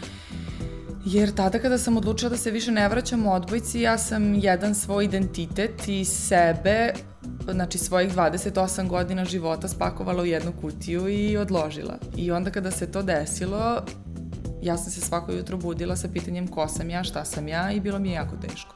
Jer 1.06 1.32
tada 1.36 1.60
kada 1.60 1.78
sam 1.78 1.98
odlučila 1.98 2.30
da 2.30 2.38
se 2.38 2.52
više 2.52 2.72
ne 2.72 2.90
vraćam 2.90 3.26
u 3.26 3.34
odbojci, 3.34 3.82
ja 3.82 3.98
sam 3.98 4.34
jedan 4.34 4.76
svoj 4.76 5.06
identitet 5.06 5.88
i 5.88 6.06
sebe 6.06 6.94
znači 7.52 7.78
svojih 7.78 8.16
28 8.16 8.88
godina 8.88 9.26
života 9.26 9.68
spakovala 9.68 10.24
u 10.24 10.26
jednu 10.26 10.54
kutiju 10.62 11.10
i 11.10 11.38
odložila. 11.38 11.98
I 12.16 12.32
onda 12.32 12.52
kada 12.52 12.72
se 12.72 12.92
to 12.92 13.02
desilo, 13.02 13.82
ja 14.62 14.78
sam 14.78 14.92
se 14.92 15.02
svako 15.02 15.32
jutro 15.32 15.58
budila 15.58 15.96
sa 15.96 16.08
pitanjem 16.14 16.48
ko 16.48 16.68
sam 16.68 16.90
ja, 16.90 17.04
šta 17.04 17.26
sam 17.26 17.48
ja 17.48 17.72
i 17.72 17.80
bilo 17.80 18.00
mi 18.00 18.10
je 18.10 18.16
jako 18.16 18.36
teško. 18.36 18.76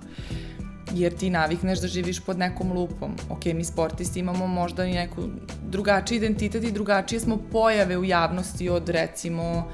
Jer 0.93 1.17
ti 1.17 1.29
navikneš 1.29 1.79
da 1.79 1.87
živiš 1.87 2.19
pod 2.19 2.37
nekom 2.37 2.71
lupom. 2.73 3.15
Ok, 3.29 3.45
mi 3.45 3.63
sportisti 3.63 4.19
imamo 4.19 4.47
možda 4.47 4.85
i 4.85 4.93
neku 4.93 5.21
drugačiji 5.69 6.17
identitet 6.17 6.63
i 6.63 6.71
drugačije 6.71 7.19
smo 7.19 7.37
pojave 7.51 7.97
u 7.97 8.03
javnosti 8.03 8.69
od 8.69 8.89
recimo 8.89 9.67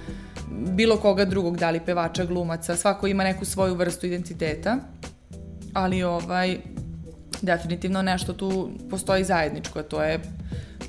bilo 0.52 0.98
koga 0.98 1.26
drugog, 1.26 1.58
da 1.58 1.70
li 1.70 1.80
pevača, 1.80 2.26
glumaca, 2.26 2.76
svako 2.76 3.08
ima 3.08 3.24
neku 3.24 3.46
svoju 3.46 3.76
vrstu 3.76 4.06
identiteta, 4.06 4.78
ali 5.74 6.04
ovaj, 6.04 6.58
definitivno 7.42 8.02
nešto 8.02 8.34
tu 8.34 8.70
postoji 8.90 9.24
zajedničko, 9.24 9.84
to 9.84 10.04
je 10.04 10.20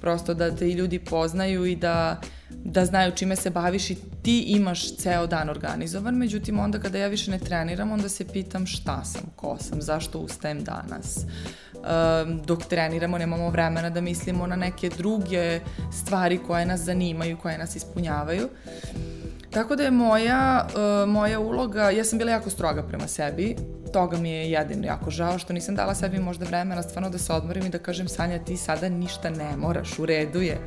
prosto 0.00 0.34
da 0.34 0.56
te 0.56 0.68
i 0.68 0.72
ljudi 0.72 0.98
poznaju 0.98 1.66
i 1.66 1.76
da, 1.76 2.20
da 2.66 2.84
znaju 2.84 3.12
čime 3.12 3.36
se 3.36 3.50
baviš 3.50 3.90
i 3.90 3.96
ti 4.22 4.40
imaš 4.40 4.96
ceo 4.96 5.26
dan 5.26 5.50
organizovan, 5.50 6.14
međutim 6.14 6.58
onda 6.58 6.78
kada 6.78 6.98
ja 6.98 7.08
više 7.08 7.30
ne 7.30 7.38
treniram, 7.38 7.92
onda 7.92 8.08
se 8.08 8.28
pitam 8.28 8.66
šta 8.66 9.04
sam, 9.04 9.22
ko 9.36 9.56
sam, 9.60 9.82
zašto 9.82 10.18
ustajem 10.18 10.64
danas. 10.64 11.18
Um, 11.74 12.42
dok 12.42 12.64
treniramo 12.64 13.18
nemamo 13.18 13.50
vremena 13.50 13.90
da 13.90 14.00
mislimo 14.00 14.46
na 14.46 14.56
neke 14.56 14.88
druge 14.88 15.60
stvari 16.02 16.38
koje 16.46 16.66
nas 16.66 16.80
zanimaju, 16.80 17.38
koje 17.42 17.58
nas 17.58 17.76
ispunjavaju. 17.76 18.48
Tako 19.56 19.76
da 19.76 19.82
je 19.82 19.90
moja, 19.90 20.66
uh, 20.68 21.08
moja 21.08 21.40
uloga, 21.40 21.90
ja 21.90 22.04
sam 22.04 22.18
bila 22.18 22.30
jako 22.30 22.50
stroga 22.50 22.82
prema 22.82 23.08
sebi, 23.08 23.56
toga 23.92 24.16
mi 24.16 24.30
je 24.30 24.50
jedino 24.50 24.86
jako 24.86 25.10
žao 25.10 25.38
što 25.38 25.52
nisam 25.52 25.74
dala 25.74 25.94
sebi 25.94 26.18
možda 26.18 26.44
vremena 26.44 26.82
stvarno 26.82 27.10
da 27.10 27.18
se 27.18 27.32
odmorim 27.32 27.66
i 27.66 27.68
da 27.68 27.78
kažem 27.78 28.08
Sanja 28.08 28.38
ti 28.38 28.56
sada 28.56 28.88
ništa 28.88 29.30
ne 29.30 29.56
moraš, 29.56 29.98
u 29.98 30.06
redu 30.06 30.40
je. 30.40 30.58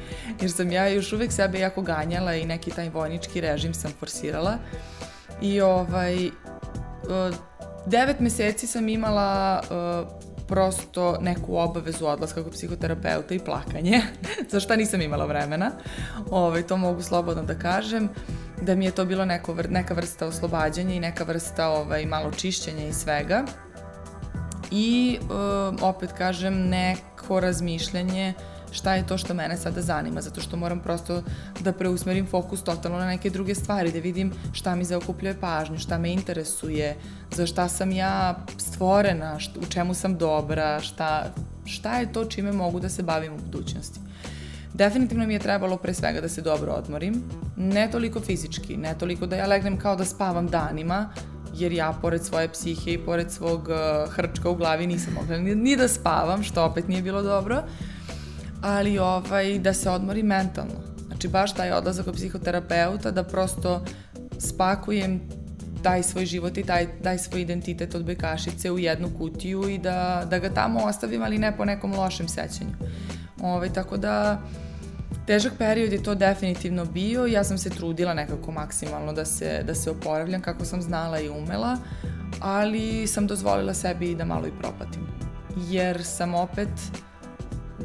Jer 0.42 0.52
sam 0.52 0.72
ja 0.72 0.88
još 0.88 1.14
uvek 1.14 1.32
sebe 1.32 1.60
jako 1.60 1.82
ganjala 1.82 2.36
i 2.36 2.46
neki 2.46 2.72
taj 2.72 2.90
vojnički 2.90 3.42
režim 3.42 3.74
sam 3.74 3.92
forsirala. 4.00 4.58
I 5.42 5.62
ovaj, 5.62 6.28
uh, 6.28 6.32
devet 7.86 8.20
meseci 8.20 8.68
sam 8.68 8.90
imala 8.90 9.62
uh, 9.64 10.08
prosto 10.48 11.18
neku 11.22 11.58
obavezu 11.58 12.06
odlaska 12.06 12.44
kod 12.44 12.54
psihoterapeuta 12.54 13.34
i 13.34 13.40
plakanje, 13.40 14.02
za 14.52 14.60
šta 14.60 14.76
nisam 14.76 15.02
imala 15.02 15.26
vremena. 15.26 15.72
Ovaj, 16.32 16.64
to 16.64 16.78
mogu 16.78 17.02
slobodno 17.02 17.44
da 17.44 17.56
kažem 17.56 18.10
da 18.62 18.76
mi 18.76 18.86
je 18.86 18.92
to 18.92 19.06
bilo 19.06 19.26
neko, 19.26 19.56
neka 19.70 19.94
vrsta 19.94 20.28
oslobađanja 20.28 20.94
i 20.94 21.00
neka 21.00 21.24
vrsta 21.24 21.68
ovaj, 21.68 22.06
malo 22.06 22.32
čišćenja 22.32 22.88
i 22.88 22.94
svega. 22.94 23.46
I 24.72 25.20
um, 25.22 25.78
opet 25.82 26.12
kažem 26.12 26.70
neko 26.70 27.40
razmišljanje 27.40 28.34
šta 28.72 28.94
je 28.96 29.08
to 29.08 29.18
što 29.18 29.34
mene 29.34 29.58
sada 29.58 29.82
zanima, 29.82 30.22
zato 30.22 30.42
što 30.42 30.58
moram 30.58 30.80
prosto 30.80 31.24
da 31.60 31.74
preusmerim 31.74 32.28
fokus 32.28 32.64
totalno 32.64 33.00
na 33.00 33.06
neke 33.06 33.30
druge 33.30 33.56
stvari, 33.56 33.92
da 33.92 34.00
vidim 34.00 34.34
šta 34.54 34.76
mi 34.76 34.86
zaokupljuje 34.86 35.40
pažnju, 35.42 35.80
šta 35.80 35.98
me 35.98 36.14
interesuje, 36.14 36.96
za 37.32 37.46
šta 37.46 37.68
sam 37.68 37.92
ja 37.92 38.46
stvorena, 38.58 39.40
šta, 39.40 39.60
u 39.60 39.66
čemu 39.66 39.94
sam 39.94 40.18
dobra, 40.18 40.80
šta, 40.80 41.34
šta 41.66 42.00
je 42.00 42.14
to 42.14 42.26
čime 42.26 42.52
mogu 42.52 42.80
da 42.80 42.90
se 42.90 43.04
bavim 43.04 43.34
u 43.34 43.38
budućnosti. 43.38 44.00
Definitivno 44.80 45.28
mi 45.28 45.34
je 45.34 45.40
trebalo 45.40 45.78
pre 45.78 45.94
svega 45.94 46.22
da 46.22 46.30
se 46.30 46.42
dobro 46.42 46.72
odmorim, 46.72 47.24
ne 47.58 47.90
toliko 47.92 48.20
fizički, 48.20 48.78
ne 48.78 48.94
toliko 49.00 49.26
da 49.26 49.36
ja 49.36 49.48
legnem 49.48 49.78
kao 49.78 49.96
da 49.96 50.06
spavam 50.06 50.48
danima, 50.48 51.10
jer 51.56 51.72
ja 51.72 51.94
pored 52.02 52.24
svoje 52.26 52.48
psihe 52.52 52.94
i 52.94 52.98
pored 53.06 53.32
svog 53.32 53.68
uh, 53.68 54.14
hrčka 54.14 54.50
u 54.50 54.56
glavi 54.56 54.88
nisam 54.88 55.14
mogla 55.14 55.38
ni, 55.38 55.56
ni 55.56 55.76
da 55.76 55.88
spavam, 55.88 56.44
što 56.44 56.64
opet 56.64 56.88
nije 56.88 57.02
bilo 57.02 57.22
dobro, 57.22 57.64
ali 58.62 59.00
ovaj, 59.00 59.60
da 59.60 59.74
se 59.74 59.90
odmori 59.90 60.24
mentalno. 60.24 60.80
Znači 61.08 61.28
baš 61.28 61.54
taj 61.54 61.72
odlazak 61.72 62.06
kod 62.06 62.16
psihoterapeuta, 62.16 63.12
da 63.12 63.24
prosto 63.24 63.86
spakujem 64.38 65.20
taj 65.84 66.04
svoj 66.04 66.26
život 66.26 66.58
i 66.58 66.64
taj, 66.64 66.88
taj 67.04 67.18
svoj 67.18 67.42
identitet 67.42 67.96
od 67.96 68.06
bekašice 68.06 68.72
u 68.72 68.80
jednu 68.80 69.10
kutiju 69.18 69.70
i 69.70 69.78
da, 69.78 70.28
da 70.30 70.40
ga 70.40 70.50
tamo 70.50 70.80
ostavim, 70.80 71.24
ali 71.24 71.38
ne 71.38 71.58
po 71.58 71.66
nekom 71.66 71.94
lošem 71.94 72.28
sećanju. 72.28 72.74
Ovaj, 73.42 73.74
tako 73.74 73.98
da, 73.98 74.42
težak 75.30 75.54
period 75.58 75.94
je 75.94 76.04
to 76.04 76.16
definitivno 76.16 76.86
bio 76.86 77.26
ja 77.26 77.44
sam 77.44 77.58
se 77.58 77.70
trudila 77.70 78.14
nekako 78.14 78.52
maksimalno 78.52 79.14
da 79.14 79.26
se, 79.26 79.64
da 79.68 79.76
se 79.76 79.92
oporavljam 79.92 80.42
kako 80.42 80.66
sam 80.66 80.82
znala 80.82 81.20
i 81.20 81.30
umela, 81.30 81.78
ali 82.40 83.08
sam 83.08 83.28
dozvolila 83.28 83.74
sebi 83.74 84.16
da 84.16 84.26
malo 84.26 84.48
i 84.48 84.52
propatim. 84.60 85.08
Jer 85.70 86.04
sam 86.04 86.36
opet 86.36 86.70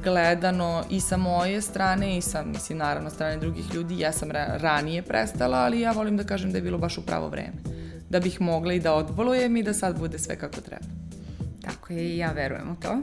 gledano 0.05 0.85
i 0.91 1.01
sa 1.01 1.17
moje 1.17 1.61
strane 1.61 2.17
i 2.17 2.21
sa, 2.21 2.43
mislim, 2.45 2.79
naravno, 2.79 3.11
strane 3.11 3.37
drugih 3.37 3.75
ljudi, 3.75 3.99
ja 3.99 4.13
sam 4.13 4.31
ra 4.31 4.47
ranije 4.61 5.03
prestala, 5.03 5.59
ali 5.59 5.81
ja 5.81 5.93
volim 5.93 6.17
da 6.17 6.25
kažem 6.25 6.53
da 6.53 6.59
je 6.59 6.63
bilo 6.63 6.79
baš 6.79 6.99
u 6.99 7.07
pravo 7.07 7.29
vreme. 7.29 7.57
Da 8.09 8.21
bih 8.21 8.41
mogla 8.41 8.73
i 8.73 8.81
da 8.81 8.95
odbolujem 8.95 9.57
i 9.57 9.63
da 9.63 9.75
sad 9.75 9.99
bude 9.99 10.19
sve 10.19 10.37
kako 10.37 10.61
treba. 10.61 10.87
Tako 11.63 11.93
je 11.93 12.05
i 12.05 12.19
ja 12.19 12.33
verujem 12.33 12.73
u 12.73 12.77
to. 12.77 12.99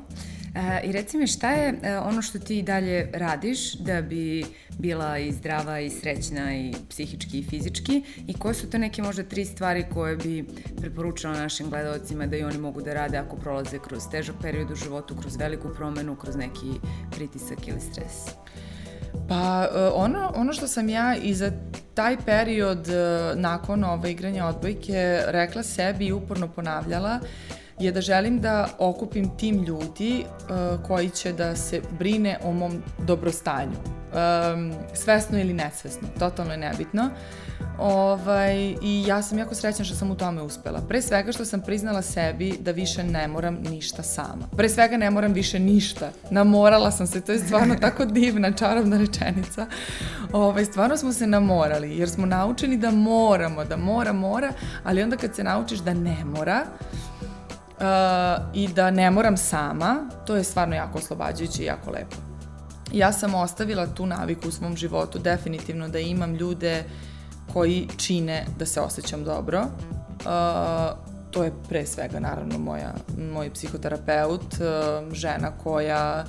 E, 0.56 0.82
I 0.84 0.92
reci 0.92 1.18
mi 1.18 1.28
šta 1.28 1.52
je 1.52 1.80
e, 1.84 1.98
ono 1.98 2.22
što 2.22 2.40
ti 2.40 2.62
dalje 2.62 3.10
radiš 3.14 3.74
da 3.74 4.02
bi 4.02 4.46
bila 4.78 5.18
i 5.18 5.32
zdrava 5.32 5.80
i 5.80 5.90
srećna 5.90 6.56
i 6.56 6.74
psihički 6.90 7.40
i 7.40 7.44
fizički 7.44 8.04
i 8.28 8.34
koje 8.34 8.54
su 8.54 8.70
to 8.70 8.78
neke 8.78 9.02
možda 9.02 9.24
tri 9.24 9.46
stvari 9.46 9.86
koje 9.94 10.16
bi 10.16 10.46
preporučila 10.82 11.34
našim 11.34 11.70
gledalcima 11.70 12.26
da 12.26 12.38
i 12.38 12.44
oni 12.44 12.58
mogu 12.58 12.82
da 12.82 12.94
rade 12.94 13.18
ako 13.18 13.36
prolaze 13.36 13.80
kroz 13.80 14.04
težak 14.12 14.36
period 14.42 14.72
u 14.72 14.76
životu, 14.76 15.16
kroz 15.16 15.36
veliku 15.36 15.70
promenu, 15.76 16.16
kroz 16.16 16.36
neki 16.36 16.72
pritisak 17.12 17.68
ili 17.68 17.82
stres? 17.82 18.14
Pa 19.30 19.68
e, 19.76 19.80
ono, 19.94 20.32
ono 20.36 20.54
što 20.54 20.68
sam 20.68 20.90
ja 20.90 21.16
i 21.16 21.34
za 21.34 21.52
taj 21.94 22.18
period 22.26 22.88
nakon 23.36 23.84
ove 23.84 24.12
igranja 24.12 24.46
odbojke 24.46 25.22
rekla 25.28 25.64
sebi 25.64 26.06
i 26.06 26.12
uporno 26.14 26.48
ponavljala 26.48 27.20
je 27.84 27.92
da 27.92 28.02
želim 28.02 28.40
da 28.40 28.68
okupim 28.80 29.38
tim 29.38 29.64
ljudi 29.64 30.26
uh, 30.26 30.86
koji 30.88 31.10
će 31.10 31.34
da 31.34 31.56
se 31.56 31.82
brine 32.00 32.38
o 32.44 32.52
mom 32.52 32.84
dobrostanju. 33.08 33.78
Um, 34.12 34.74
svesno 34.94 35.40
ili 35.40 35.54
nesvesno, 35.54 36.08
totalno 36.20 36.52
je 36.52 36.58
nebitno. 36.58 37.10
Ovaj, 37.80 38.76
I 38.82 39.04
ja 39.08 39.22
sam 39.22 39.38
jako 39.38 39.56
srećna 39.56 39.86
što 39.86 39.96
sam 39.96 40.12
u 40.12 40.16
tome 40.16 40.42
uspela. 40.42 40.82
Pre 40.88 41.02
svega 41.02 41.32
što 41.32 41.46
sam 41.46 41.62
priznala 41.62 42.02
sebi 42.02 42.58
da 42.60 42.72
više 42.72 43.04
ne 43.04 43.28
moram 43.28 43.58
ništa 43.70 44.04
sama. 44.04 44.48
Pre 44.58 44.70
svega 44.70 44.98
ne 44.98 45.12
moram 45.12 45.34
više 45.34 45.60
ništa. 45.60 46.12
Namorala 46.30 46.92
sam 46.92 47.08
se, 47.08 47.22
to 47.22 47.32
je 47.32 47.40
stvarno 47.40 47.76
tako 47.82 48.06
divna, 48.06 48.52
čarobna 48.52 48.98
rečenica. 48.98 49.68
Ovaj, 50.34 50.66
stvarno 50.66 50.98
smo 50.98 51.14
se 51.14 51.28
namorali, 51.28 51.98
jer 51.98 52.10
smo 52.10 52.26
naučeni 52.26 52.78
da 52.78 52.92
moramo, 52.92 53.66
da 53.66 53.78
mora, 53.78 54.14
mora, 54.14 54.54
ali 54.84 55.04
onda 55.04 55.18
kad 55.18 55.36
se 55.36 55.44
naučiš 55.44 55.80
da 55.80 55.94
ne 55.94 56.26
mora, 56.26 56.66
uh, 57.82 58.44
i 58.54 58.68
da 58.68 58.92
ne 58.92 59.12
moram 59.12 59.38
sama, 59.38 60.10
to 60.26 60.36
je 60.36 60.44
stvarno 60.44 60.76
jako 60.76 60.98
oslobađajuće 60.98 61.64
i 61.64 61.66
jako 61.66 61.92
lepo. 61.92 62.16
Ja 62.94 63.12
sam 63.12 63.36
ostavila 63.36 63.88
tu 63.88 64.06
naviku 64.06 64.48
u 64.48 64.52
svom 64.52 64.78
životu 64.78 65.20
definitivno 65.20 65.88
da 65.88 66.00
imam 66.00 66.36
ljude 66.36 66.84
koji 67.54 67.88
čine 67.98 68.46
da 68.60 68.66
se 68.66 68.82
osjećam 68.82 69.24
dobro. 69.24 69.62
Uh, 69.62 70.28
to 71.32 71.44
je 71.44 71.54
pre 71.70 71.86
svega 71.86 72.20
naravno 72.20 72.58
moja, 72.58 72.94
moj 73.34 73.54
psihoterapeut, 73.54 74.54
uh, 74.54 75.14
žena 75.14 75.52
koja 75.64 76.26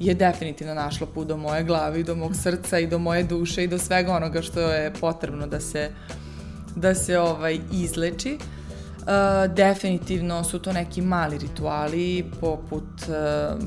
je 0.00 0.14
definitivno 0.14 0.74
našla 0.74 1.06
put 1.06 1.28
do 1.28 1.36
moje 1.36 1.64
glavi, 1.64 2.04
do 2.04 2.14
mog 2.14 2.36
srca 2.36 2.78
i 2.78 2.86
do 2.86 2.98
moje 2.98 3.22
duše 3.22 3.64
i 3.64 3.68
do 3.68 3.78
svega 3.78 4.12
onoga 4.16 4.42
što 4.42 4.60
je 4.60 4.92
potrebno 5.00 5.46
da 5.46 5.60
se 5.60 5.90
da 6.76 6.94
se 6.94 7.18
ovaj 7.18 7.58
izleči. 7.72 8.38
Uh, 8.40 8.61
Uh, 9.02 9.54
definitivno 9.54 10.44
su 10.44 10.58
to 10.58 10.72
neki 10.72 11.02
mali 11.02 11.38
rituali 11.38 12.24
poput 12.40 13.02
uh, 13.08 13.62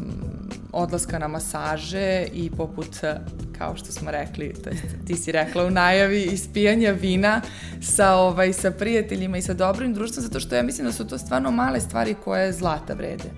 odlaska 0.71 1.19
na 1.19 1.27
masaže 1.27 2.25
i 2.33 2.51
poput, 2.57 2.87
uh, 3.03 3.09
kao 3.57 3.75
što 3.75 3.91
smo 3.91 4.11
rekli, 4.11 4.53
to 4.63 4.69
jest, 4.69 4.83
ti 5.07 5.15
si 5.15 5.31
rekla 5.31 5.65
u 5.65 5.69
najavi, 5.69 6.23
ispijanja 6.23 6.91
vina 6.91 7.41
sa, 7.81 8.13
ovaj, 8.13 8.53
sa 8.53 8.71
prijateljima 8.71 9.37
i 9.37 9.41
sa 9.41 9.53
dobrim 9.53 9.93
društvom, 9.93 10.23
zato 10.23 10.39
što 10.39 10.55
ja 10.55 10.63
mislim 10.63 10.87
da 10.87 10.93
su 10.93 11.07
to 11.07 11.17
stvarno 11.17 11.51
male 11.51 11.79
stvari 11.79 12.15
koje 12.23 12.53
zlata 12.53 12.93
vrede. 12.93 13.29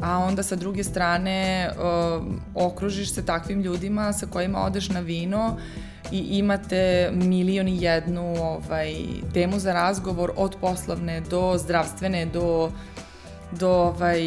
A 0.00 0.18
onda 0.18 0.42
sa 0.42 0.56
druge 0.56 0.84
strane 0.84 1.70
uh, 1.70 2.24
okružiš 2.54 3.14
se 3.14 3.26
takvim 3.26 3.60
ljudima 3.60 4.12
sa 4.12 4.26
kojima 4.26 4.58
odeš 4.58 4.88
na 4.88 5.00
vino 5.00 5.56
i 6.12 6.18
imate 6.18 7.10
milion 7.12 7.68
i 7.68 7.82
jednu 7.82 8.34
ovaj, 8.38 8.94
temu 9.34 9.58
za 9.58 9.72
razgovor 9.72 10.32
od 10.36 10.56
poslovne 10.60 11.20
do 11.20 11.54
zdravstvene 11.58 12.26
do, 12.26 12.72
do 13.52 13.70
ovaj, 13.70 14.22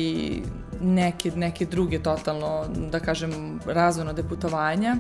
neke, 0.81 1.31
neke 1.35 1.65
druge 1.65 2.03
totalno, 2.03 2.65
da 2.91 2.99
kažem, 2.99 3.59
razvojno 3.65 4.13
putovanja 4.29 4.95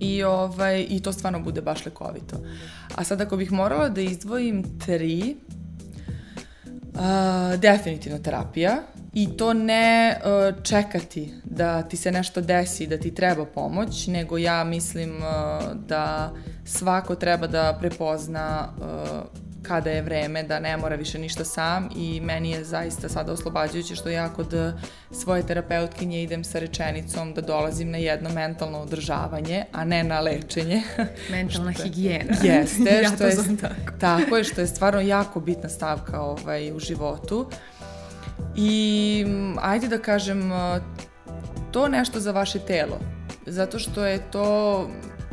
i, 0.00 0.22
ovaj, 0.22 0.86
i 0.88 1.00
to 1.02 1.12
stvarno 1.12 1.40
bude 1.40 1.60
baš 1.60 1.86
lekovito. 1.86 2.36
A 2.94 3.04
sad 3.04 3.20
ako 3.20 3.36
bih 3.36 3.52
morala 3.52 3.88
da 3.88 4.00
izdvojim 4.00 4.78
tri, 4.78 5.36
uh, 6.94 7.60
definitivno 7.60 8.18
terapija, 8.18 8.82
I 9.14 9.36
to 9.36 9.52
ne 9.52 10.16
uh, 10.16 10.62
čekati 10.62 11.34
da 11.44 11.82
ti 11.82 11.96
se 11.96 12.12
nešto 12.12 12.40
desi, 12.40 12.86
da 12.86 12.98
ti 12.98 13.14
treba 13.14 13.46
pomoć, 13.46 14.06
nego 14.06 14.38
ja 14.38 14.64
mislim 14.64 15.16
uh, 15.16 15.22
da 15.86 16.32
svako 16.64 17.14
treba 17.14 17.46
da 17.46 17.78
prepozna 17.80 18.68
uh, 18.78 19.44
kada 19.62 19.90
je 19.90 20.02
vreme 20.02 20.42
da 20.42 20.60
ne 20.60 20.76
mora 20.76 20.96
više 20.96 21.18
ništa 21.18 21.44
sam 21.44 21.88
i 21.96 22.20
meni 22.20 22.50
je 22.50 22.64
zaista 22.64 23.08
sada 23.08 23.32
oslobađajuće 23.32 23.94
što 23.94 24.08
ja 24.08 24.28
kod 24.28 24.74
svoje 25.10 25.46
terapeutkinje 25.46 26.22
idem 26.22 26.44
sa 26.44 26.58
rečenicom 26.58 27.34
da 27.34 27.40
dolazim 27.40 27.90
na 27.90 27.98
jedno 27.98 28.30
mentalno 28.30 28.78
održavanje, 28.78 29.64
a 29.72 29.84
ne 29.84 30.04
na 30.04 30.20
lečenje. 30.20 30.82
Mentalna 31.30 31.72
što, 31.72 31.82
higijena. 31.82 32.36
Jeste, 32.52 32.90
ja 33.02 33.10
što 33.16 33.26
je, 33.26 33.36
tako. 33.60 33.98
tako 34.00 34.36
je, 34.36 34.44
što 34.44 34.60
je 34.60 34.66
stvarno 34.66 35.00
jako 35.00 35.40
bitna 35.40 35.68
stavka 35.68 36.20
ovaj, 36.20 36.72
u 36.72 36.78
životu. 36.78 37.40
Uh, 37.40 37.93
I 38.56 39.26
ajde 39.62 39.88
da 39.88 39.98
kažem, 39.98 40.52
to 41.70 41.88
nešto 41.88 42.20
za 42.20 42.32
vaše 42.32 42.58
telo. 42.58 42.98
Zato 43.46 43.78
što 43.78 44.06
je 44.06 44.30
to 44.30 44.88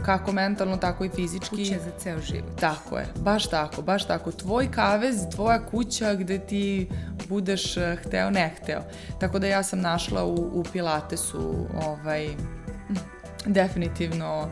kako 0.06 0.32
mentalno, 0.32 0.78
tako 0.78 1.06
i 1.06 1.10
fizički. 1.10 1.50
Kuća 1.50 1.80
za 1.84 1.92
ceo 1.98 2.22
život. 2.22 2.60
Tako 2.60 2.98
je, 2.98 3.06
baš 3.20 3.50
tako, 3.50 3.82
baš 3.82 4.08
tako. 4.08 4.32
Tvoj 4.32 4.72
kavez, 4.72 5.16
tvoja 5.36 5.66
kuća 5.66 6.14
gde 6.16 6.40
ti 6.40 6.90
budeš 7.30 7.78
eh, 7.78 7.98
hteo, 8.04 8.30
ne 8.30 8.54
hteo. 8.62 8.82
Tako 9.20 9.40
da 9.40 9.48
ja 9.48 9.64
sam 9.64 9.82
našla 9.82 10.24
u, 10.24 10.36
u 10.36 10.64
Pilatesu 10.74 11.68
ovaj, 11.88 12.30
definitivno 13.46 14.48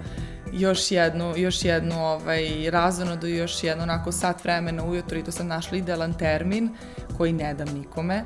još 0.53 0.91
jednu, 0.91 1.33
još 1.37 1.65
jednu 1.65 2.05
ovaj, 2.05 2.69
razonodu 2.71 3.27
i 3.27 3.37
još 3.37 3.63
jedno 3.63 3.83
onako 3.83 4.11
sat 4.11 4.43
vremena 4.43 4.83
ujutro 4.83 5.17
i 5.17 5.23
to 5.23 5.31
sam 5.31 5.47
našla 5.47 5.77
idealan 5.77 6.13
termin 6.13 6.69
koji 7.17 7.33
ne 7.33 7.53
dam 7.53 7.67
nikome. 7.67 8.23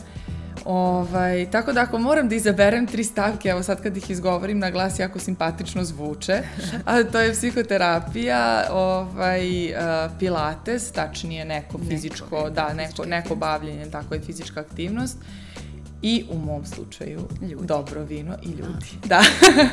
Ovaj, 0.66 1.52
tako 1.52 1.74
da 1.74 1.82
ako 1.82 1.98
moram 1.98 2.30
da 2.30 2.36
izaberem 2.36 2.88
tri 2.88 3.04
stavke, 3.04 3.50
evo 3.50 3.64
sad 3.64 3.82
kad 3.84 3.98
ih 3.98 4.10
izgovorim 4.10 4.60
na 4.60 4.72
glas 4.72 5.00
jako 5.00 5.20
simpatično 5.20 5.84
zvuče, 5.84 6.42
a 6.86 7.04
to 7.04 7.20
je 7.20 7.34
psihoterapija, 7.34 8.68
ovaj, 8.72 9.72
uh, 9.72 10.12
pilates, 10.20 10.92
tačnije 10.92 11.46
neko 11.46 11.78
fizičko, 11.90 12.36
neko, 12.36 12.50
da, 12.50 12.74
neko, 12.74 13.06
neko 13.06 13.36
bavljenje, 13.36 13.86
tako 13.92 14.14
je 14.14 14.22
fizička 14.22 14.60
aktivnost 14.60 15.18
i 16.04 16.24
u 16.30 16.38
mom 16.38 16.66
slučaju 16.66 17.22
ljudi. 17.42 17.68
dobro 17.68 18.04
vino 18.04 18.36
i 18.44 18.48
ljudi. 18.48 18.86
A. 19.04 19.08
Da, 19.08 19.22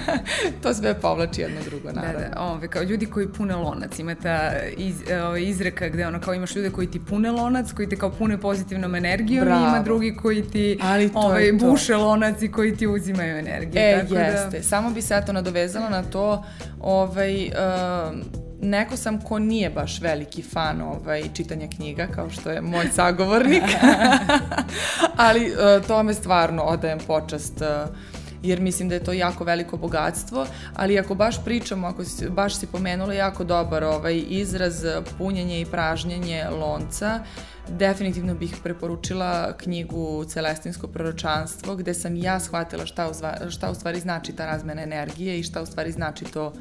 to 0.63 0.75
sve 0.75 1.01
povlači 1.01 1.41
jedno 1.41 1.61
drugo, 1.65 1.93
naravno. 1.93 2.19
Da, 2.19 2.29
da, 2.35 2.41
ove, 2.41 2.69
kao 2.69 2.83
ljudi 2.83 3.07
koji 3.07 3.29
pune 3.29 3.57
lonac, 3.57 3.99
ima 3.99 4.15
ta 4.15 4.53
iz, 4.77 4.95
ove, 5.25 5.43
izreka 5.43 5.89
gde 5.89 6.07
ono 6.07 6.21
kao 6.21 6.35
imaš 6.35 6.57
ljude 6.57 6.71
koji 6.71 6.91
ti 6.91 7.01
pune 7.05 7.31
lonac, 7.31 7.73
koji 7.73 7.89
te 7.89 7.97
kao 7.97 8.11
pune 8.11 8.41
pozitivnom 8.41 8.95
energijom 8.95 9.45
Bravo. 9.45 9.65
i 9.65 9.69
ima 9.69 9.83
drugi 9.83 10.17
koji 10.17 10.43
ti 10.43 10.79
Ali 10.83 11.11
ove, 11.15 11.53
buše 11.53 11.97
lonac 11.97 12.43
i 12.43 12.53
koji 12.53 12.77
ti 12.77 12.87
uzimaju 12.87 13.37
energiju. 13.37 13.83
E, 13.83 14.01
tako 14.01 14.15
da- 14.15 14.21
jeste. 14.21 14.59
Da... 14.59 14.63
Samo 14.63 14.91
bi 14.91 15.03
se 15.03 15.15
eto 15.17 15.33
nadovezala 15.33 15.91
na 15.91 16.03
to, 16.03 16.45
ovaj, 16.81 17.47
uh, 17.47 18.40
neko 18.63 18.97
sam 18.97 19.21
ko 19.21 19.39
nije 19.39 19.71
baš 19.71 20.01
veliki 20.01 20.43
fan 20.43 20.81
ovaj, 20.81 21.23
čitanja 21.35 21.69
knjiga, 21.77 22.07
kao 22.07 22.31
što 22.31 22.51
je 22.51 22.61
moj 22.61 22.89
sagovornik, 22.93 23.63
ali 25.17 25.53
uh, 25.53 25.87
tome 25.87 26.15
stvarno 26.15 26.63
odajem 26.63 26.99
počast 27.07 27.61
uh, 27.61 27.95
jer 28.43 28.61
mislim 28.61 28.89
da 28.89 28.95
je 28.95 29.05
to 29.05 29.13
jako 29.13 29.45
veliko 29.45 29.77
bogatstvo, 29.77 30.47
ali 30.75 30.99
ako 30.99 31.15
baš 31.15 31.45
pričamo, 31.45 31.87
ako 31.87 32.05
si, 32.05 32.29
baš 32.29 32.57
si 32.57 32.67
pomenula 32.67 33.15
jako 33.15 33.45
dobar 33.45 33.85
ovaj 33.85 34.25
izraz 34.29 34.85
punjenje 35.19 35.61
i 35.61 35.67
pražnjenje 35.67 36.45
lonca, 36.61 37.21
definitivno 37.69 38.35
bih 38.35 38.57
preporučila 38.63 39.53
knjigu 39.57 40.25
Celestinsko 40.25 40.87
proročanstvo, 40.87 41.77
gde 41.77 41.95
sam 41.95 42.17
ja 42.17 42.41
shvatila 42.41 42.87
šta 42.87 43.11
u, 43.11 43.13
šta 43.51 43.71
u 43.71 43.75
stvari 43.75 44.01
znači 44.01 44.33
ta 44.33 44.47
razmena 44.47 44.83
energije 44.83 45.39
i 45.39 45.43
šta 45.43 45.63
u 45.63 45.67
stvari 45.67 45.93
znači 45.93 46.25
to 46.25 46.53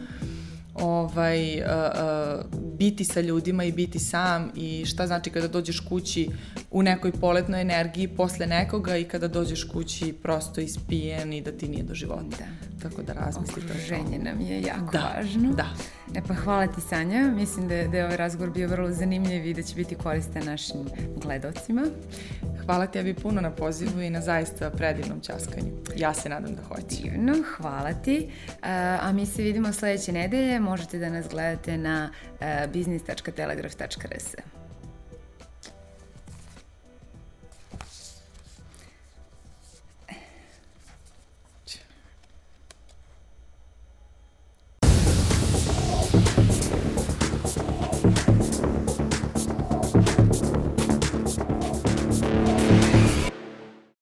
ovaj, 0.82 1.62
uh, 1.62 1.65
uh, 1.65 2.60
biti 2.78 3.06
sa 3.06 3.22
ljudima 3.22 3.63
i 3.63 3.72
biti 3.72 4.00
sam 4.00 4.52
i 4.56 4.86
šta 4.86 5.08
znači 5.08 5.30
kada 5.30 5.48
dođeš 5.48 5.80
kući 5.80 6.30
u 6.72 6.84
nekoj 6.84 7.12
poletnoj 7.12 7.62
energiji 7.62 8.08
posle 8.08 8.48
nekoga 8.48 8.98
i 8.98 9.04
kada 9.04 9.28
dođeš 9.28 9.63
kući 9.63 10.13
prosto 10.13 10.62
ispijen 10.62 11.34
i 11.34 11.42
da 11.42 11.52
ti 11.52 11.68
nije 11.68 11.84
do 11.84 11.94
života. 11.94 12.38
Da. 12.39 12.80
Tako 12.89 13.02
da 13.02 13.13
razmislite. 13.13 13.68
Okruženje 13.68 14.20
nam 14.20 14.42
je 14.42 14.62
jako 14.62 14.92
da. 14.92 15.13
važno. 15.15 15.54
Da. 15.54 15.65
E 16.15 16.22
pa 16.28 16.34
hvala 16.34 16.67
ti 16.67 16.82
Sanja, 16.82 17.32
mislim 17.36 17.67
da 17.67 17.76
je, 17.76 17.88
da 17.88 17.98
je 17.98 18.06
ovaj 18.06 18.17
razgovor 18.17 18.50
bio 18.50 18.67
vrlo 18.67 18.91
zanimljiv 18.91 19.45
i 19.45 19.54
da 19.54 19.62
će 19.62 19.76
biti 19.76 19.95
koristan 19.95 20.45
našim 20.45 20.89
gledocima. 21.15 21.86
Hvala 22.65 22.88
Avi 22.95 23.13
puno 23.13 23.41
na 23.41 23.52
pozivu 23.52 24.02
i 24.02 24.10
na 24.10 24.22
zaista 24.22 24.69
predivnom 24.69 25.22
časkanju. 25.22 25.72
Ja 25.95 26.13
se 26.13 26.30
nadam 26.30 26.56
da 26.56 26.62
hoće. 26.63 27.02
Divno, 27.04 27.34
hvala 27.58 27.93
ti. 27.93 28.30
A 29.02 29.12
mi 29.13 29.26
se 29.26 29.43
vidimo 29.43 29.74
sledeće 29.74 30.12
nedelje. 30.12 30.60
Možete 30.60 31.00
da 31.00 31.10
nas 31.10 31.26
gledate 31.30 31.78
na 31.78 32.12
business.telegraf.rs. 32.74 34.59